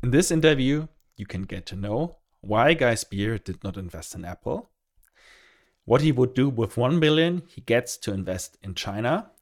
In 0.00 0.12
this 0.12 0.30
interview, 0.30 0.86
you 1.16 1.26
can 1.26 1.42
get 1.42 1.66
to 1.66 1.76
know 1.76 2.18
why 2.40 2.74
Guy 2.74 2.94
Spier 2.94 3.36
did 3.36 3.64
not 3.64 3.76
invest 3.76 4.14
in 4.14 4.24
Apple, 4.24 4.70
what 5.86 6.02
he 6.02 6.12
would 6.12 6.34
do 6.34 6.48
with 6.48 6.76
1 6.76 7.00
billion 7.00 7.42
he 7.48 7.62
gets 7.62 7.96
to 7.98 8.12
invest 8.12 8.56
in 8.62 8.76
China, 8.76 9.32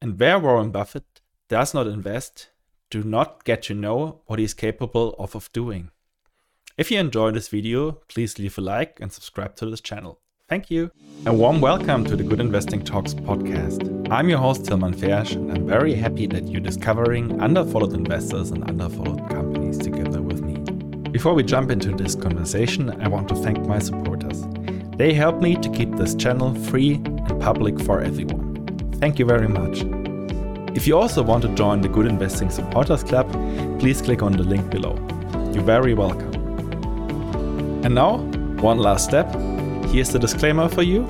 and 0.00 0.18
where 0.20 0.38
Warren 0.38 0.70
Buffett 0.70 1.20
does 1.48 1.74
not 1.74 1.88
invest 1.88 2.50
do 2.88 3.02
not 3.02 3.42
get 3.42 3.62
to 3.62 3.74
know 3.74 4.20
what 4.26 4.38
he 4.38 4.44
is 4.44 4.54
capable 4.54 5.16
of, 5.18 5.34
of 5.34 5.50
doing. 5.52 5.90
If 6.78 6.92
you 6.92 7.00
enjoyed 7.00 7.34
this 7.34 7.48
video, 7.48 8.00
please 8.06 8.38
leave 8.38 8.56
a 8.58 8.60
like 8.60 9.00
and 9.00 9.12
subscribe 9.12 9.56
to 9.56 9.66
this 9.68 9.80
channel. 9.80 10.20
Thank 10.48 10.70
you. 10.70 10.92
A 11.26 11.32
warm 11.32 11.60
welcome 11.60 12.04
to 12.04 12.14
the 12.14 12.22
Good 12.22 12.38
Investing 12.38 12.84
Talks 12.84 13.14
podcast. 13.14 14.08
I'm 14.10 14.28
your 14.28 14.38
host, 14.38 14.66
Tilman 14.66 14.94
Fersch, 14.94 15.34
and 15.34 15.50
I'm 15.50 15.66
very 15.66 15.94
happy 15.94 16.26
that 16.28 16.46
you're 16.46 16.60
discovering 16.60 17.30
underfollowed 17.38 17.94
investors 17.94 18.50
and 18.50 18.62
underfollowed 18.64 19.28
companies 19.30 19.43
together 19.78 20.22
with 20.22 20.42
me. 20.42 20.54
Before 21.10 21.34
we 21.34 21.42
jump 21.42 21.70
into 21.70 21.90
this 21.92 22.14
conversation, 22.14 22.90
I 23.02 23.08
want 23.08 23.28
to 23.28 23.34
thank 23.34 23.58
my 23.66 23.78
supporters. 23.78 24.44
They 24.96 25.12
help 25.12 25.40
me 25.40 25.56
to 25.56 25.68
keep 25.70 25.96
this 25.96 26.14
channel 26.14 26.54
free 26.54 26.94
and 26.94 27.40
public 27.40 27.80
for 27.80 28.00
everyone. 28.00 28.66
Thank 29.00 29.18
you 29.18 29.24
very 29.24 29.48
much. 29.48 29.84
If 30.76 30.86
you 30.86 30.96
also 30.98 31.22
want 31.22 31.42
to 31.42 31.54
join 31.54 31.80
the 31.80 31.88
Good 31.88 32.06
Investing 32.06 32.50
Supporters 32.50 33.04
Club, 33.04 33.30
please 33.78 34.02
click 34.02 34.22
on 34.22 34.32
the 34.32 34.42
link 34.42 34.70
below. 34.70 34.94
You're 35.52 35.62
very 35.62 35.94
welcome. 35.94 36.34
And 37.84 37.94
now, 37.94 38.18
one 38.60 38.78
last 38.78 39.04
step 39.04 39.32
here's 39.94 40.10
the 40.10 40.18
disclaimer 40.18 40.68
for 40.68 40.82
you. 40.82 41.06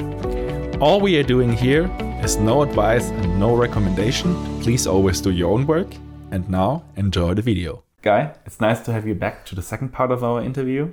All 0.81 1.01
we 1.01 1.17
are 1.19 1.23
doing 1.23 1.53
here 1.53 1.91
is 2.23 2.37
no 2.37 2.63
advice 2.63 3.09
and 3.09 3.41
no 3.41 3.57
recommendation. 3.57 4.35
Please 4.61 4.87
always 4.87 5.21
do 5.21 5.31
your 5.31 5.53
own 5.53 5.67
work. 5.67 5.89
And 6.31 6.49
now, 6.51 6.83
enjoy 6.97 7.35
the 7.35 7.43
video. 7.43 7.84
Guy, 8.05 8.35
it's 8.45 8.61
nice 8.61 8.81
to 8.81 8.93
have 8.93 9.07
you 9.07 9.15
back 9.15 9.47
to 9.47 9.55
the 9.55 9.63
second 9.63 9.89
part 9.95 10.11
of 10.11 10.23
our 10.23 10.43
interview. 10.43 10.93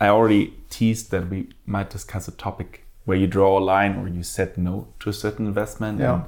I 0.00 0.06
already 0.06 0.54
teased 0.70 1.10
that 1.10 1.28
we 1.28 1.48
might 1.66 1.90
discuss 1.90 2.28
a 2.28 2.30
topic 2.30 2.86
where 3.04 3.18
you 3.18 3.26
draw 3.26 3.58
a 3.58 3.64
line 3.74 3.96
or 3.96 4.06
you 4.06 4.22
said 4.22 4.56
no 4.56 4.86
to 5.00 5.10
a 5.10 5.12
certain 5.12 5.48
investment. 5.48 5.98
Yeah. 5.98 6.14
And 6.14 6.24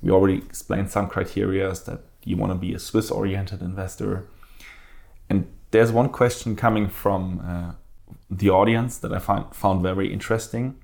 we 0.00 0.10
already 0.10 0.38
explained 0.38 0.90
some 0.90 1.08
criteria 1.10 1.70
that 1.72 2.00
you 2.24 2.38
want 2.38 2.52
to 2.52 2.58
be 2.58 2.72
a 2.72 2.78
Swiss 2.78 3.10
oriented 3.10 3.60
investor. 3.60 4.24
And 5.28 5.46
there's 5.72 5.92
one 5.92 6.08
question 6.08 6.56
coming 6.56 6.88
from 6.88 7.42
uh, 7.46 7.72
the 8.30 8.48
audience 8.48 8.96
that 8.96 9.12
I 9.12 9.18
find 9.18 9.44
found 9.54 9.82
very 9.82 10.10
interesting, 10.10 10.76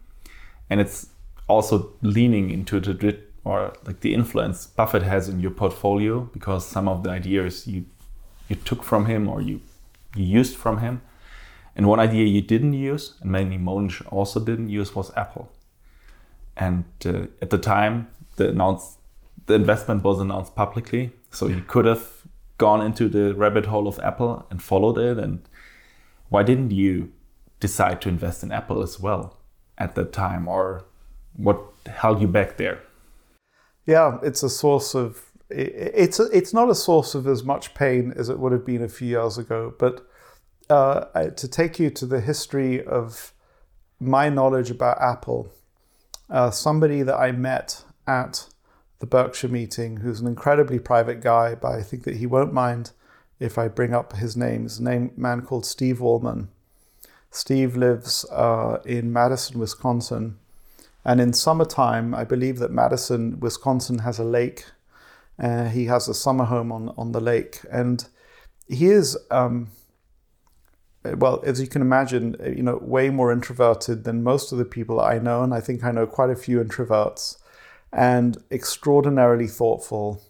and 0.68 0.82
it's 0.82 1.06
also 1.48 1.94
leaning 2.02 2.50
into 2.50 2.78
the 2.78 3.18
or 3.42 3.72
like 3.86 4.00
the 4.00 4.12
influence 4.12 4.66
Buffett 4.66 5.02
has 5.02 5.30
in 5.30 5.40
your 5.40 5.50
portfolio 5.50 6.28
because 6.34 6.66
some 6.66 6.88
of 6.88 7.02
the 7.02 7.08
ideas 7.08 7.66
you 7.66 7.86
you 8.48 8.56
took 8.56 8.82
from 8.82 9.06
him 9.06 9.28
or 9.28 9.40
you 9.40 9.60
you 10.16 10.24
used 10.24 10.56
from 10.56 10.78
him, 10.78 11.02
and 11.76 11.86
one 11.86 12.00
idea 12.00 12.24
you 12.24 12.40
didn't 12.40 12.72
use 12.72 13.14
and 13.20 13.30
mainly 13.30 13.58
Mohnish 13.58 14.02
also 14.10 14.40
didn't 14.40 14.70
use 14.70 14.94
was 14.94 15.12
Apple, 15.16 15.50
and 16.56 16.84
uh, 17.04 17.26
at 17.42 17.50
the 17.50 17.58
time 17.58 18.08
the 18.36 18.48
announced 18.48 18.98
the 19.46 19.54
investment 19.54 20.02
was 20.04 20.20
announced 20.20 20.54
publicly, 20.54 21.12
so 21.30 21.46
he 21.46 21.60
could 21.62 21.84
have 21.84 22.06
gone 22.58 22.82
into 22.82 23.08
the 23.08 23.34
rabbit 23.34 23.66
hole 23.66 23.86
of 23.88 23.98
Apple 24.00 24.46
and 24.50 24.62
followed 24.62 24.98
it. 24.98 25.18
And 25.18 25.40
why 26.28 26.42
didn't 26.42 26.72
you 26.72 27.12
decide 27.60 28.00
to 28.02 28.08
invest 28.08 28.42
in 28.42 28.52
Apple 28.52 28.82
as 28.82 29.00
well 29.00 29.38
at 29.78 29.94
that 29.94 30.12
time, 30.12 30.48
or 30.48 30.84
what 31.36 31.60
held 31.86 32.20
you 32.20 32.28
back 32.28 32.56
there? 32.56 32.80
Yeah, 33.86 34.18
it's 34.22 34.42
a 34.42 34.50
source 34.50 34.94
of 34.94 35.27
it's 35.50 36.20
it's 36.20 36.52
not 36.52 36.68
a 36.68 36.74
source 36.74 37.14
of 37.14 37.26
as 37.26 37.42
much 37.42 37.74
pain 37.74 38.12
as 38.16 38.28
it 38.28 38.38
would 38.38 38.52
have 38.52 38.66
been 38.66 38.82
a 38.82 38.88
few 38.88 39.08
years 39.08 39.38
ago. 39.38 39.74
But 39.78 40.06
uh, 40.68 41.30
to 41.30 41.48
take 41.48 41.78
you 41.78 41.90
to 41.90 42.06
the 42.06 42.20
history 42.20 42.84
of 42.84 43.32
my 43.98 44.28
knowledge 44.28 44.70
about 44.70 45.00
Apple, 45.00 45.50
uh, 46.30 46.50
somebody 46.50 47.02
that 47.02 47.16
I 47.16 47.32
met 47.32 47.84
at 48.06 48.48
the 48.98 49.06
Berkshire 49.06 49.48
meeting, 49.48 49.98
who's 49.98 50.20
an 50.20 50.26
incredibly 50.26 50.78
private 50.78 51.20
guy, 51.20 51.54
but 51.54 51.72
I 51.72 51.82
think 51.82 52.04
that 52.04 52.16
he 52.16 52.26
won't 52.26 52.52
mind 52.52 52.90
if 53.38 53.56
I 53.56 53.68
bring 53.68 53.94
up 53.94 54.14
his 54.14 54.36
name. 54.36 54.66
Is 54.66 54.78
a 54.78 54.84
name 54.84 55.12
man 55.16 55.42
called 55.42 55.64
Steve 55.64 55.98
Wallman. 55.98 56.48
Steve 57.30 57.76
lives 57.76 58.24
uh, 58.30 58.78
in 58.84 59.12
Madison, 59.12 59.58
Wisconsin. 59.58 60.38
And 61.04 61.20
in 61.20 61.32
summertime, 61.32 62.14
I 62.14 62.24
believe 62.24 62.58
that 62.58 62.70
Madison, 62.70 63.38
Wisconsin 63.40 64.00
has 64.00 64.18
a 64.18 64.24
lake. 64.24 64.64
Uh, 65.38 65.68
he 65.68 65.86
has 65.86 66.08
a 66.08 66.14
summer 66.14 66.44
home 66.44 66.72
on, 66.72 66.92
on 66.96 67.12
the 67.12 67.20
lake. 67.20 67.60
And 67.70 68.04
he 68.66 68.86
is, 68.86 69.16
um, 69.30 69.68
well, 71.04 71.42
as 71.44 71.60
you 71.60 71.66
can 71.66 71.82
imagine, 71.82 72.36
you 72.44 72.62
know, 72.62 72.78
way 72.82 73.10
more 73.10 73.32
introverted 73.32 74.04
than 74.04 74.22
most 74.22 74.52
of 74.52 74.58
the 74.58 74.64
people 74.64 75.00
I 75.00 75.18
know. 75.18 75.42
And 75.42 75.54
I 75.54 75.60
think 75.60 75.84
I 75.84 75.92
know 75.92 76.06
quite 76.06 76.30
a 76.30 76.36
few 76.36 76.62
introverts. 76.62 77.38
And 77.92 78.36
extraordinarily 78.50 79.46
thoughtful. 79.46 80.22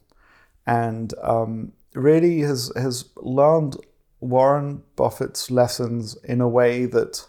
And 0.66 1.14
um, 1.22 1.72
really 1.94 2.40
has, 2.40 2.70
has 2.76 3.06
learned 3.16 3.76
Warren 4.20 4.82
Buffett's 4.96 5.50
lessons 5.50 6.16
in 6.24 6.40
a 6.40 6.48
way 6.48 6.84
that 6.86 7.26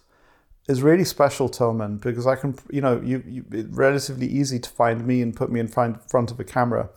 is 0.68 0.84
really 0.84 1.04
special, 1.04 1.50
Tilman, 1.50 1.98
because 1.98 2.28
I 2.28 2.36
can, 2.36 2.56
you 2.70 2.82
know, 2.82 3.02
you, 3.04 3.24
you 3.26 3.46
it's 3.52 3.70
relatively 3.70 4.28
easy 4.28 4.60
to 4.60 4.70
find 4.70 5.06
me 5.06 5.22
and 5.22 5.36
put 5.36 5.52
me 5.52 5.60
in 5.60 5.68
front 5.68 6.32
of 6.32 6.40
a 6.40 6.44
camera. 6.44 6.90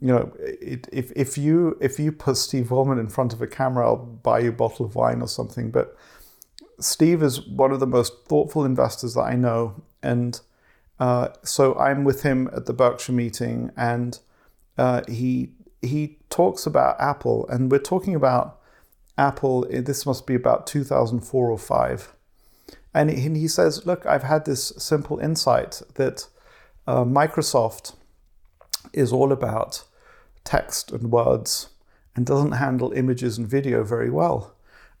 You 0.00 0.08
know, 0.08 0.32
it, 0.38 0.88
if 0.92 1.12
if 1.16 1.36
you 1.36 1.76
if 1.80 1.98
you 1.98 2.12
put 2.12 2.36
Steve 2.36 2.68
Wallman 2.68 3.00
in 3.00 3.08
front 3.08 3.32
of 3.32 3.42
a 3.42 3.46
camera, 3.46 3.86
I'll 3.86 3.96
buy 3.96 4.40
you 4.40 4.50
a 4.50 4.52
bottle 4.52 4.86
of 4.86 4.94
wine 4.94 5.20
or 5.20 5.28
something. 5.28 5.70
But 5.70 5.96
Steve 6.80 7.22
is 7.22 7.44
one 7.46 7.72
of 7.72 7.80
the 7.80 7.86
most 7.86 8.26
thoughtful 8.26 8.64
investors 8.64 9.14
that 9.14 9.22
I 9.22 9.34
know, 9.34 9.82
and 10.02 10.40
uh, 11.00 11.28
so 11.42 11.76
I'm 11.76 12.04
with 12.04 12.22
him 12.22 12.48
at 12.54 12.66
the 12.66 12.72
Berkshire 12.72 13.12
meeting, 13.12 13.72
and 13.76 14.18
uh, 14.76 15.02
he 15.08 15.50
he 15.82 16.18
talks 16.30 16.66
about 16.66 17.00
Apple, 17.00 17.48
and 17.48 17.70
we're 17.70 17.78
talking 17.78 18.14
about 18.14 18.58
Apple, 19.18 19.66
eh, 19.70 19.80
this 19.80 20.06
must 20.06 20.26
be 20.26 20.34
about 20.34 20.66
2004 20.66 21.50
or 21.50 21.58
5. 21.58 22.14
And 22.94 23.10
he 23.10 23.48
says, 23.48 23.84
Look, 23.84 24.06
I've 24.06 24.22
had 24.22 24.44
this 24.44 24.72
simple 24.78 25.18
insight 25.18 25.82
that 25.96 26.28
uh, 26.86 27.04
Microsoft 27.04 27.94
is 28.92 29.12
all 29.12 29.32
about 29.32 29.84
text 30.48 30.90
and 30.92 31.10
words 31.10 31.68
and 32.16 32.24
doesn't 32.24 32.52
handle 32.52 32.92
images 32.92 33.36
and 33.38 33.46
video 33.46 33.84
very 33.84 34.10
well. 34.10 34.54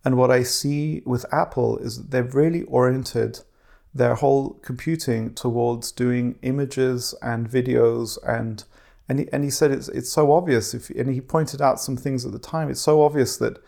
And 0.04 0.16
what 0.16 0.30
I 0.30 0.42
see 0.42 1.02
with 1.04 1.24
Apple 1.32 1.78
is 1.78 1.96
that 1.96 2.10
they've 2.10 2.34
really 2.34 2.62
oriented 2.64 3.40
their 3.94 4.14
whole 4.16 4.50
computing 4.62 5.34
towards 5.34 5.90
doing 5.90 6.38
images 6.42 7.14
and 7.22 7.50
videos 7.50 8.18
and 8.26 8.64
and 9.08 9.20
he, 9.20 9.32
and 9.32 9.42
he 9.42 9.50
said 9.50 9.70
it's 9.70 9.88
it's 9.88 10.12
so 10.12 10.32
obvious 10.32 10.74
if 10.74 10.90
and 10.90 11.12
he 11.14 11.20
pointed 11.22 11.62
out 11.62 11.80
some 11.80 11.96
things 11.96 12.26
at 12.26 12.32
the 12.32 12.38
time 12.38 12.68
it's 12.68 12.80
so 12.80 13.02
obvious 13.02 13.38
that 13.38 13.58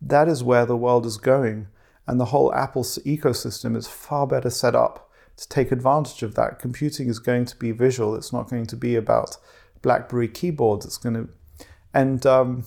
that 0.00 0.28
is 0.28 0.44
where 0.44 0.66
the 0.66 0.76
world 0.76 1.06
is 1.06 1.16
going. 1.16 1.68
And 2.06 2.18
the 2.18 2.26
whole 2.26 2.54
Apple 2.54 2.84
ecosystem 2.84 3.76
is 3.76 3.86
far 3.86 4.26
better 4.26 4.50
set 4.50 4.74
up 4.74 5.10
to 5.36 5.48
take 5.48 5.70
advantage 5.70 6.22
of 6.22 6.34
that. 6.34 6.58
Computing 6.58 7.08
is 7.08 7.18
going 7.18 7.44
to 7.46 7.56
be 7.56 7.70
visual, 7.70 8.14
it's 8.14 8.32
not 8.32 8.48
going 8.48 8.66
to 8.66 8.76
be 8.76 8.96
about 8.96 9.36
Blackberry 9.82 10.28
keyboards. 10.28 10.84
It's 10.86 10.98
going 10.98 11.14
to, 11.14 11.28
and, 11.92 12.24
um, 12.26 12.64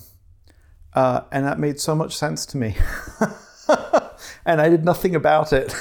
uh, 0.93 1.21
and 1.31 1.45
that 1.45 1.59
made 1.59 1.79
so 1.79 1.95
much 1.95 2.15
sense 2.15 2.45
to 2.47 2.57
me. 2.57 2.75
and 4.45 4.61
I 4.61 4.69
did 4.69 4.83
nothing 4.83 5.15
about 5.15 5.53
it. 5.53 5.73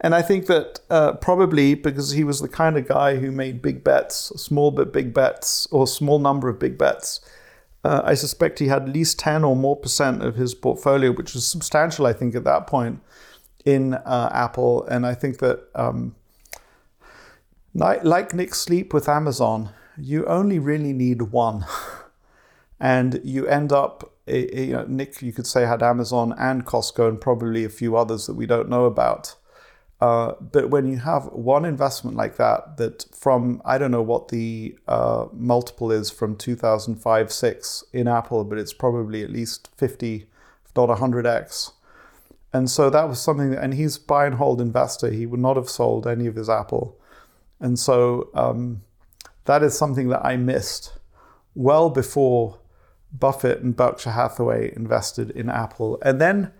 And 0.00 0.14
I 0.14 0.20
think 0.20 0.46
that 0.46 0.80
uh, 0.90 1.14
probably 1.14 1.74
because 1.74 2.10
he 2.10 2.24
was 2.24 2.40
the 2.40 2.48
kind 2.48 2.76
of 2.76 2.86
guy 2.86 3.16
who 3.16 3.32
made 3.32 3.62
big 3.62 3.82
bets, 3.82 4.32
small 4.36 4.70
but 4.70 4.92
big 4.92 5.14
bets, 5.14 5.66
or 5.70 5.86
small 5.86 6.18
number 6.18 6.50
of 6.50 6.58
big 6.58 6.76
bets, 6.76 7.20
uh, 7.84 8.02
I 8.04 8.14
suspect 8.14 8.58
he 8.58 8.68
had 8.68 8.82
at 8.82 8.88
least 8.88 9.18
10 9.18 9.44
or 9.44 9.54
more 9.56 9.76
percent 9.76 10.22
of 10.22 10.36
his 10.36 10.54
portfolio, 10.54 11.12
which 11.12 11.34
was 11.34 11.46
substantial, 11.46 12.06
I 12.06 12.12
think, 12.12 12.34
at 12.34 12.44
that 12.44 12.66
point 12.66 13.00
in 13.64 13.94
uh, 13.94 14.30
Apple. 14.32 14.84
And 14.86 15.06
I 15.06 15.14
think 15.14 15.38
that, 15.38 15.68
um, 15.74 16.14
like 17.74 18.34
Nick 18.34 18.54
Sleep 18.54 18.92
with 18.94 19.08
Amazon, 19.08 19.70
you 19.96 20.24
only 20.26 20.58
really 20.58 20.92
need 20.92 21.22
one. 21.22 21.64
and 22.80 23.20
you 23.24 23.46
end 23.46 23.72
up, 23.72 24.12
you 24.26 24.72
know, 24.72 24.84
Nick, 24.86 25.22
you 25.22 25.32
could 25.32 25.46
say, 25.46 25.66
had 25.66 25.82
Amazon 25.82 26.34
and 26.38 26.64
Costco 26.64 27.08
and 27.08 27.20
probably 27.20 27.64
a 27.64 27.68
few 27.68 27.96
others 27.96 28.26
that 28.26 28.34
we 28.34 28.46
don't 28.46 28.68
know 28.68 28.84
about. 28.84 29.36
Uh, 30.00 30.34
but 30.40 30.70
when 30.70 30.86
you 30.86 30.98
have 30.98 31.26
one 31.26 31.64
investment 31.64 32.16
like 32.16 32.36
that, 32.36 32.76
that 32.76 33.06
from 33.12 33.62
I 33.64 33.78
don't 33.78 33.90
know 33.90 34.02
what 34.02 34.28
the 34.28 34.76
uh, 34.86 35.26
multiple 35.32 35.90
is 35.90 36.10
from 36.10 36.36
2005 36.36 37.32
6 37.32 37.84
in 37.92 38.08
Apple, 38.08 38.44
but 38.44 38.58
it's 38.58 38.72
probably 38.72 39.22
at 39.22 39.30
least 39.30 39.70
50, 39.76 40.26
if 40.64 40.76
not 40.76 40.88
100x. 40.90 41.72
And 42.52 42.70
so 42.70 42.90
that 42.90 43.08
was 43.08 43.20
something, 43.20 43.50
that, 43.50 43.62
and 43.62 43.74
he's 43.74 43.98
buy 43.98 44.26
and 44.26 44.36
hold 44.36 44.60
investor. 44.60 45.10
He 45.10 45.26
would 45.26 45.40
not 45.40 45.56
have 45.56 45.68
sold 45.68 46.06
any 46.06 46.26
of 46.26 46.36
his 46.36 46.48
Apple. 46.48 46.96
And 47.58 47.78
so 47.78 48.28
um, 48.34 48.82
that 49.44 49.62
is 49.62 49.76
something 49.76 50.08
that 50.08 50.24
I 50.24 50.36
missed 50.36 50.92
well 51.54 51.90
before 51.90 52.58
Buffett 53.12 53.60
and 53.60 53.76
Berkshire 53.76 54.10
Hathaway 54.10 54.72
invested 54.74 55.30
in 55.30 55.48
Apple. 55.48 55.98
And 56.02 56.20
then, 56.20 56.52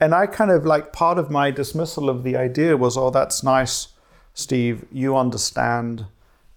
and 0.00 0.14
I 0.14 0.26
kind 0.26 0.50
of 0.50 0.66
like 0.66 0.92
part 0.92 1.18
of 1.18 1.30
my 1.30 1.50
dismissal 1.50 2.10
of 2.10 2.24
the 2.24 2.36
idea 2.36 2.76
was, 2.76 2.96
oh, 2.96 3.10
that's 3.10 3.42
nice, 3.42 3.88
Steve. 4.34 4.84
You 4.90 5.16
understand 5.16 6.06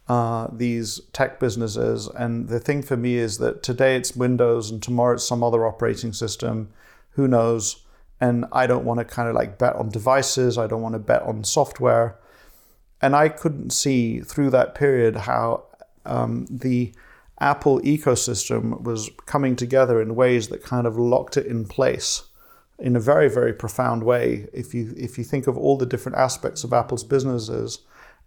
uh, 0.08 0.48
these 0.52 1.02
tech 1.14 1.40
businesses. 1.40 2.08
And 2.08 2.50
the 2.50 2.60
thing 2.60 2.82
for 2.82 2.98
me 2.98 3.16
is 3.18 3.38
that 3.38 3.62
today 3.64 3.96
it's 3.96 4.16
Windows 4.16 4.72
and 4.72 4.82
tomorrow 4.82 5.16
it's 5.16 5.28
some 5.28 5.44
other 5.44 5.66
operating 5.68 6.14
system. 6.14 6.70
Who 7.12 7.28
knows? 7.28 7.84
And 8.20 8.46
I 8.52 8.68
don't 8.68 8.86
want 8.86 9.00
to 9.00 9.06
kind 9.06 9.30
of 9.30 9.36
like 9.36 9.58
bet 9.58 9.76
on 9.76 9.90
devices, 9.90 10.58
I 10.58 10.68
don't 10.68 10.82
want 10.82 10.94
to 10.94 11.00
bet 11.00 11.24
on 11.24 11.44
software. 11.44 12.18
And 13.02 13.16
I 13.16 13.28
couldn't 13.28 13.72
see 13.72 14.22
through 14.22 14.50
that 14.52 14.76
period 14.76 15.16
how 15.18 15.66
um, 16.06 16.46
the 16.50 16.94
Apple 17.40 17.80
ecosystem 17.82 18.82
was 18.82 19.10
coming 19.26 19.56
together 19.56 20.02
in 20.02 20.16
ways 20.16 20.50
that 20.50 20.64
kind 20.64 20.88
of 20.88 20.98
locked 20.98 21.38
it 21.38 21.46
in 21.46 21.66
place 21.66 22.24
in 22.80 22.96
a 22.96 23.00
very, 23.00 23.30
very 23.30 23.54
profound 23.54 24.04
way. 24.04 24.48
If 24.54 24.74
you 24.74 24.94
if 24.98 25.18
you 25.18 25.24
think 25.24 25.48
of 25.48 25.58
all 25.58 25.78
the 25.78 25.86
different 25.86 26.18
aspects 26.18 26.64
of 26.64 26.74
Apple's 26.74 27.04
businesses, 27.04 27.80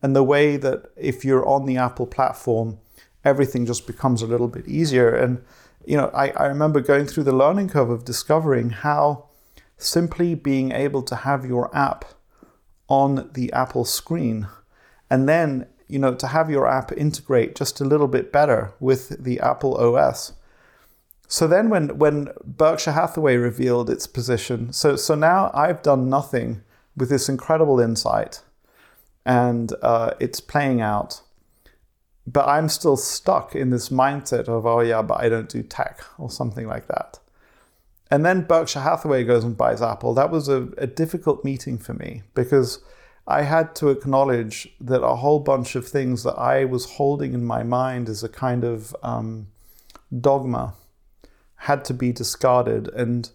and 0.03 0.15
the 0.15 0.23
way 0.23 0.57
that 0.57 0.91
if 0.97 1.25
you're 1.25 1.47
on 1.47 1.67
the 1.67 1.77
Apple 1.77 2.07
platform, 2.07 2.79
everything 3.25 3.67
just 3.67 3.87
becomes 3.87 4.23
a 4.23 4.27
little 4.27 4.49
bit 4.49 4.67
easier. 4.69 5.15
And 5.15 5.43
you 5.85 5.97
know, 5.97 6.11
I, 6.13 6.31
I 6.31 6.47
remember 6.47 6.81
going 6.81 7.07
through 7.07 7.25
the 7.25 7.37
learning 7.37 7.69
curve 7.69 7.91
of 7.91 8.05
discovering 8.05 8.71
how 8.71 9.27
simply 9.79 10.35
being 10.35 10.73
able 10.73 11.03
to 11.03 11.17
have 11.17 11.45
your 11.45 11.75
app 11.77 12.05
on 12.89 13.31
the 13.35 13.53
Apple 13.53 13.85
screen 13.85 14.49
and 15.11 15.29
then 15.29 15.67
you 15.89 15.99
know 15.99 16.15
to 16.15 16.27
have 16.29 16.51
your 16.51 16.67
app 16.67 16.93
integrate 16.93 17.55
just 17.55 17.81
a 17.81 17.85
little 17.85 18.09
bit 18.09 18.33
better 18.33 18.73
with 18.81 19.23
the 19.23 19.41
Apple 19.41 19.77
OS. 19.77 20.33
So 21.29 21.47
then 21.47 21.71
when 21.71 21.99
when 21.99 22.29
Berkshire 22.45 22.93
Hathaway 22.93 23.37
revealed 23.37 23.91
its 23.91 24.07
position, 24.07 24.73
so 24.73 24.97
so 24.97 25.15
now 25.15 25.51
I've 25.55 25.83
done 25.83 26.09
nothing 26.09 26.63
with 26.97 27.09
this 27.11 27.29
incredible 27.29 27.79
insight 27.79 28.43
and 29.27 29.73
uh, 29.83 30.13
it's 30.21 30.41
playing 30.41 30.81
out. 30.81 31.21
But 32.27 32.49
I'm 32.49 32.69
still 32.69 32.97
stuck 32.97 33.55
in 33.55 33.71
this 33.71 33.89
mindset 33.91 34.49
of, 34.49 34.65
oh, 34.65 34.81
yeah, 34.81 35.03
but 35.03 35.21
I 35.21 35.29
don't 35.29 35.49
do 35.49 35.63
tech 35.63 36.01
or 36.17 36.31
something 36.31 36.67
like 36.67 36.87
that. 36.87 37.19
And 38.11 38.25
then 38.25 38.43
Berkshire 38.43 38.81
Hathaway 38.81 39.25
goes 39.25 39.45
and 39.45 39.57
buys 39.57 39.83
Apple. 39.83 40.15
That 40.15 40.31
was 40.31 40.49
a, 40.49 40.69
a 40.79 40.87
difficult 40.87 41.45
meeting 41.45 41.77
for 41.77 41.93
me 41.93 42.23
because 42.35 42.79
I 43.27 43.43
had 43.43 43.75
to 43.77 43.89
acknowledge 43.89 44.69
that 44.81 45.03
a 45.03 45.17
whole 45.17 45.41
bunch 45.41 45.75
of 45.75 45.87
things 45.87 46.23
that 46.23 46.35
I 46.35 46.65
was 46.65 46.93
holding 46.93 47.35
in 47.35 47.45
my 47.45 47.63
mind 47.63 48.09
as 48.09 48.23
a 48.23 48.29
kind 48.29 48.63
of 48.63 48.95
um, 49.03 49.49
dogma 50.21 50.75
had 51.57 51.85
to 51.87 51.95
be 51.95 52.13
discarded. 52.13 52.89
And 52.89 53.29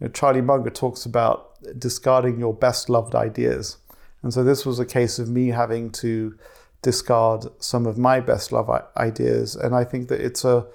you 0.00 0.06
know, 0.06 0.12
Charlie 0.12 0.42
Munger 0.42 0.70
talks 0.70 1.06
about 1.06 1.56
discarding 1.78 2.38
your 2.38 2.52
best 2.52 2.90
loved 2.90 3.14
ideas. 3.14 3.78
And 4.22 4.34
so 4.34 4.44
this 4.44 4.66
was 4.66 4.78
a 4.78 4.86
case 4.86 5.18
of 5.18 5.28
me 5.28 5.48
having 5.48 5.90
to 5.92 6.36
discard 6.82 7.46
some 7.58 7.86
of 7.86 7.96
my 7.96 8.20
best 8.20 8.52
loved 8.52 8.70
ideas. 8.96 9.56
And 9.56 9.74
I 9.74 9.84
think 9.84 10.08
that 10.08 10.20
it's 10.20 10.44
a 10.44 10.66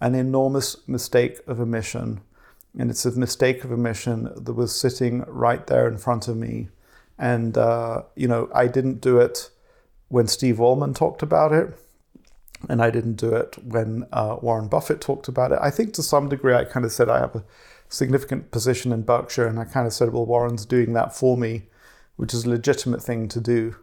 an 0.00 0.14
enormous 0.14 0.88
mistake 0.88 1.40
of 1.46 1.60
omission. 1.60 2.20
And 2.78 2.90
it's 2.90 3.04
a 3.04 3.10
mistake 3.10 3.64
of 3.64 3.72
omission 3.72 4.30
that 4.36 4.54
was 4.54 4.78
sitting 4.78 5.24
right 5.26 5.66
there 5.66 5.88
in 5.88 5.98
front 5.98 6.28
of 6.28 6.36
me. 6.36 6.68
And, 7.20 7.56
uh, 7.56 8.02
you 8.16 8.26
know, 8.26 8.50
I 8.52 8.66
didn't 8.66 9.00
do 9.00 9.20
it 9.20 9.50
when 10.08 10.26
Steve 10.26 10.56
Wallman 10.56 10.94
talked 10.94 11.22
about 11.22 11.52
it. 11.52 11.78
And 12.68 12.82
I 12.82 12.90
didn't 12.90 13.14
do 13.14 13.34
it 13.34 13.56
when 13.62 14.06
uh, 14.12 14.36
Warren 14.42 14.66
Buffett 14.66 15.00
talked 15.00 15.28
about 15.28 15.52
it. 15.52 15.58
I 15.62 15.70
think 15.70 15.94
to 15.94 16.02
some 16.02 16.28
degree 16.28 16.54
I 16.54 16.64
kind 16.64 16.84
of 16.84 16.92
said 16.92 17.08
I 17.08 17.20
have 17.20 17.36
a 17.36 17.44
significant 17.88 18.50
position 18.50 18.92
in 18.92 19.02
Berkshire. 19.02 19.46
And 19.46 19.60
I 19.60 19.64
kind 19.64 19.86
of 19.86 19.92
said, 19.92 20.12
well, 20.12 20.26
Warren's 20.26 20.66
doing 20.66 20.92
that 20.94 21.14
for 21.14 21.36
me 21.38 21.68
which 22.20 22.34
is 22.34 22.44
a 22.44 22.50
legitimate 22.50 23.02
thing 23.02 23.28
to 23.28 23.40
do. 23.40 23.74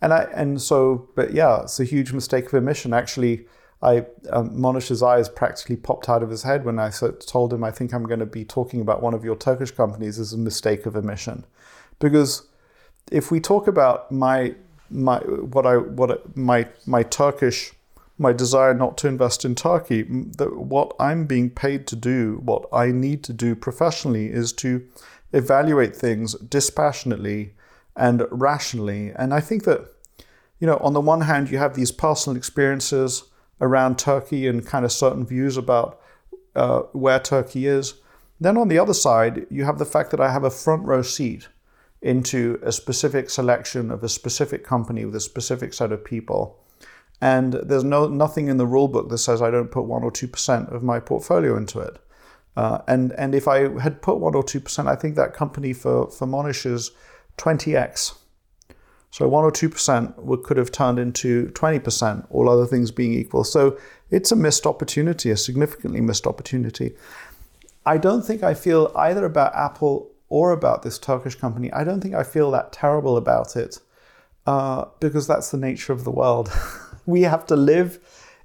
And 0.00 0.14
I 0.14 0.22
and 0.32 0.62
so, 0.62 1.10
but 1.14 1.34
yeah, 1.34 1.60
it's 1.60 1.78
a 1.78 1.84
huge 1.84 2.10
mistake 2.14 2.46
of 2.46 2.54
omission. 2.54 2.94
Actually, 2.94 3.44
I 3.82 4.06
um, 4.30 4.58
Mohnish's 4.58 5.02
eyes 5.02 5.28
practically 5.28 5.76
popped 5.76 6.08
out 6.08 6.22
of 6.22 6.30
his 6.30 6.42
head 6.42 6.64
when 6.64 6.78
I 6.78 6.90
told 6.90 7.52
him 7.52 7.62
I 7.62 7.70
think 7.70 7.92
I'm 7.92 8.04
going 8.04 8.20
to 8.20 8.24
be 8.24 8.46
talking 8.46 8.80
about 8.80 9.02
one 9.02 9.12
of 9.12 9.24
your 9.24 9.36
Turkish 9.36 9.72
companies 9.72 10.18
as 10.18 10.32
a 10.32 10.38
mistake 10.38 10.86
of 10.86 10.96
omission, 10.96 11.44
because 11.98 12.48
if 13.10 13.30
we 13.30 13.40
talk 13.40 13.66
about 13.66 14.10
my 14.10 14.54
my 14.90 15.18
what 15.18 15.66
I 15.66 15.76
what 15.76 16.36
my 16.36 16.68
my 16.86 17.02
Turkish 17.02 17.72
my 18.18 18.32
desire 18.32 18.72
not 18.72 18.96
to 18.98 19.08
invest 19.08 19.44
in 19.44 19.54
Turkey, 19.54 20.02
that 20.02 20.56
what 20.56 20.94
I'm 21.00 21.26
being 21.26 21.50
paid 21.50 21.86
to 21.88 21.96
do, 21.96 22.40
what 22.44 22.66
I 22.72 22.92
need 22.92 23.24
to 23.24 23.32
do 23.32 23.54
professionally, 23.54 24.26
is 24.26 24.52
to 24.54 24.86
evaluate 25.32 25.96
things 25.96 26.34
dispassionately 26.34 27.54
and 27.96 28.26
rationally. 28.30 29.12
And 29.16 29.34
I 29.34 29.40
think 29.40 29.64
that, 29.64 29.92
you 30.60 30.66
know, 30.66 30.76
on 30.78 30.92
the 30.92 31.00
one 31.00 31.22
hand, 31.22 31.50
you 31.50 31.58
have 31.58 31.74
these 31.74 31.90
personal 31.90 32.36
experiences 32.36 33.24
around 33.60 33.98
Turkey 33.98 34.46
and 34.46 34.64
kind 34.64 34.84
of 34.84 34.92
certain 34.92 35.26
views 35.26 35.56
about 35.56 36.00
uh, 36.54 36.80
where 36.92 37.18
Turkey 37.18 37.66
is. 37.66 37.94
Then 38.40 38.56
on 38.56 38.68
the 38.68 38.78
other 38.78 38.94
side, 38.94 39.46
you 39.50 39.64
have 39.64 39.78
the 39.78 39.84
fact 39.84 40.10
that 40.10 40.20
I 40.20 40.32
have 40.32 40.44
a 40.44 40.50
front 40.50 40.84
row 40.84 41.02
seat 41.02 41.48
into 42.02 42.58
a 42.62 42.72
specific 42.72 43.30
selection 43.30 43.90
of 43.90 44.02
a 44.02 44.08
specific 44.08 44.64
company 44.64 45.04
with 45.04 45.14
a 45.14 45.20
specific 45.20 45.72
set 45.72 45.92
of 45.92 46.04
people. 46.04 46.58
And 47.20 47.52
there's 47.54 47.84
no 47.84 48.08
nothing 48.08 48.48
in 48.48 48.56
the 48.56 48.66
rule 48.66 48.88
book 48.88 49.08
that 49.08 49.18
says 49.18 49.40
I 49.40 49.50
don't 49.50 49.70
put 49.70 49.84
one 49.84 50.02
or 50.02 50.10
two 50.10 50.28
percent 50.28 50.68
of 50.70 50.82
my 50.82 50.98
portfolio 50.98 51.56
into 51.56 51.78
it. 51.78 51.98
Uh, 52.56 52.78
and 52.88 53.12
and 53.12 53.34
if 53.34 53.46
I 53.46 53.80
had 53.80 54.02
put 54.02 54.18
one 54.18 54.34
or 54.34 54.42
two 54.42 54.60
percent, 54.60 54.88
I 54.88 54.96
think 54.96 55.14
that 55.14 55.32
company 55.32 55.72
for 55.72 56.10
for 56.10 56.26
Mohnish 56.26 56.66
is 56.66 56.90
20x. 57.38 58.16
So 59.10 59.28
1 59.28 59.44
or 59.44 59.52
2% 59.52 60.16
would, 60.20 60.42
could 60.42 60.56
have 60.56 60.72
turned 60.72 60.98
into 60.98 61.48
20%, 61.48 62.26
all 62.30 62.48
other 62.48 62.64
things 62.64 62.90
being 62.90 63.12
equal. 63.12 63.44
So 63.44 63.78
it's 64.10 64.32
a 64.32 64.36
missed 64.36 64.66
opportunity, 64.66 65.30
a 65.30 65.36
significantly 65.36 66.00
missed 66.00 66.26
opportunity. 66.26 66.96
I 67.84 67.98
don't 67.98 68.22
think 68.22 68.42
I 68.42 68.54
feel 68.54 68.90
either 68.96 69.26
about 69.26 69.54
Apple 69.54 70.11
or 70.32 70.50
about 70.50 70.82
this 70.82 70.98
Turkish 70.98 71.34
company, 71.34 71.70
I 71.72 71.84
don't 71.84 72.00
think 72.00 72.14
I 72.14 72.22
feel 72.22 72.50
that 72.52 72.72
terrible 72.72 73.18
about 73.18 73.54
it 73.54 73.78
uh, 74.46 74.86
because 74.98 75.26
that's 75.26 75.50
the 75.50 75.58
nature 75.58 75.92
of 75.92 76.04
the 76.04 76.10
world. 76.10 76.50
we 77.06 77.20
have 77.22 77.44
to 77.48 77.56
live 77.56 77.98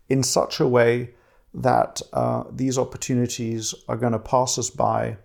in 0.10 0.22
such 0.22 0.60
a 0.60 0.68
way 0.68 1.12
that 1.54 2.02
uh, 2.12 2.44
these 2.52 2.78
opportunities 2.78 3.74
are 3.88 3.96
going 3.96 4.12
to 4.12 4.20
pass 4.20 4.58
us 4.58 4.70
by 4.70 5.16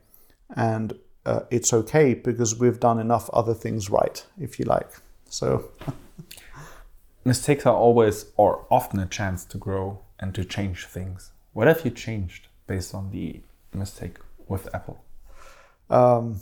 and 0.54 0.92
uh, 1.26 1.40
it's 1.50 1.72
okay 1.72 2.14
because 2.14 2.56
we've 2.60 2.78
done 2.78 3.00
enough 3.00 3.28
other 3.30 3.54
things 3.54 3.90
right, 3.90 4.24
if 4.38 4.60
you 4.60 4.64
like. 4.64 4.90
So, 5.28 5.68
mistakes 7.24 7.66
are 7.66 7.74
always 7.74 8.26
or 8.36 8.66
often 8.70 9.00
a 9.00 9.06
chance 9.06 9.44
to 9.46 9.58
grow 9.58 9.98
and 10.20 10.32
to 10.36 10.44
change 10.44 10.86
things. 10.86 11.32
What 11.54 11.66
have 11.66 11.84
you 11.84 11.90
changed 11.90 12.46
based 12.68 12.94
on 12.94 13.10
the 13.10 13.40
mistake 13.74 14.18
with 14.46 14.72
Apple? 14.72 15.02
Um, 15.90 16.40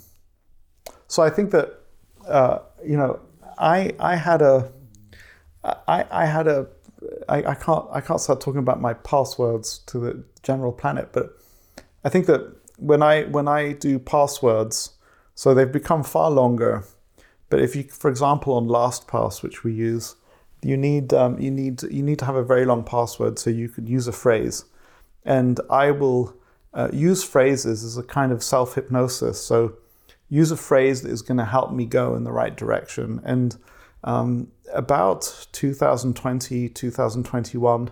so 1.11 1.25
I 1.25 1.29
think 1.29 1.51
that 1.51 1.81
uh, 2.29 2.61
you 2.87 2.97
know 2.97 3.19
I 3.59 3.93
I 3.99 4.15
had 4.15 4.43
a 4.43 4.71
I 5.65 6.07
I 6.09 6.25
had 6.25 6.47
a 6.47 6.69
I, 7.29 7.39
I 7.39 7.55
can't 7.57 7.85
I 7.91 8.01
can't 8.01 8.21
start 8.21 8.41
talking 8.41 8.61
about 8.61 8.81
my 8.81 8.95
passwords 8.95 9.79
to 9.87 9.99
the 9.99 10.25
general 10.45 10.71
planet, 10.71 11.09
but 11.13 11.37
I 12.05 12.11
think 12.11 12.27
that 12.27 12.43
when 12.77 13.03
I 13.03 13.25
when 13.25 13.49
I 13.49 13.73
do 13.73 13.99
passwords, 13.99 14.91
so 15.35 15.53
they've 15.53 15.73
become 15.81 16.05
far 16.05 16.31
longer. 16.31 16.85
But 17.49 17.61
if 17.61 17.75
you, 17.75 17.83
for 17.83 18.09
example, 18.09 18.55
on 18.55 18.69
LastPass, 18.69 19.43
which 19.43 19.65
we 19.65 19.73
use, 19.73 20.15
you 20.63 20.77
need 20.77 21.13
um, 21.13 21.41
you 21.41 21.51
need 21.51 21.83
you 21.83 22.05
need 22.05 22.21
to 22.21 22.25
have 22.25 22.37
a 22.37 22.45
very 22.45 22.65
long 22.65 22.85
password 22.85 23.41
so 23.41 23.51
you 23.51 23.69
can 23.69 23.89
use 23.89 24.07
a 24.07 24.13
phrase, 24.13 24.65
and 25.25 25.59
I 25.69 25.91
will 25.91 26.37
uh, 26.73 26.89
use 26.93 27.25
phrases 27.25 27.83
as 27.83 27.99
a 27.99 28.05
kind 28.05 28.31
of 28.31 28.45
self 28.45 28.77
hypnosis. 28.77 29.43
So 29.45 29.75
use 30.31 30.51
a 30.51 30.57
phrase 30.57 31.03
that 31.03 31.11
is 31.11 31.21
going 31.21 31.39
to 31.39 31.45
help 31.45 31.73
me 31.73 31.85
go 31.85 32.15
in 32.15 32.25
the 32.25 32.33
right 32.33 32.57
direction. 32.57 33.21
And 33.25 33.57
um, 34.05 34.49
about 34.73 35.47
2020, 35.53 36.69
2021, 36.71 37.91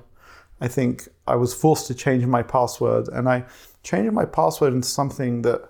I 0.61 0.69
think 0.69 1.09
I 1.27 1.37
was 1.37 1.53
forced 1.53 1.87
to 1.89 1.95
change 1.95 2.25
my 2.25 2.43
password, 2.43 3.09
and 3.09 3.29
I 3.29 3.45
changed 3.83 4.13
my 4.13 4.25
password 4.25 4.73
into 4.73 4.89
something 4.89 5.43
that 5.43 5.69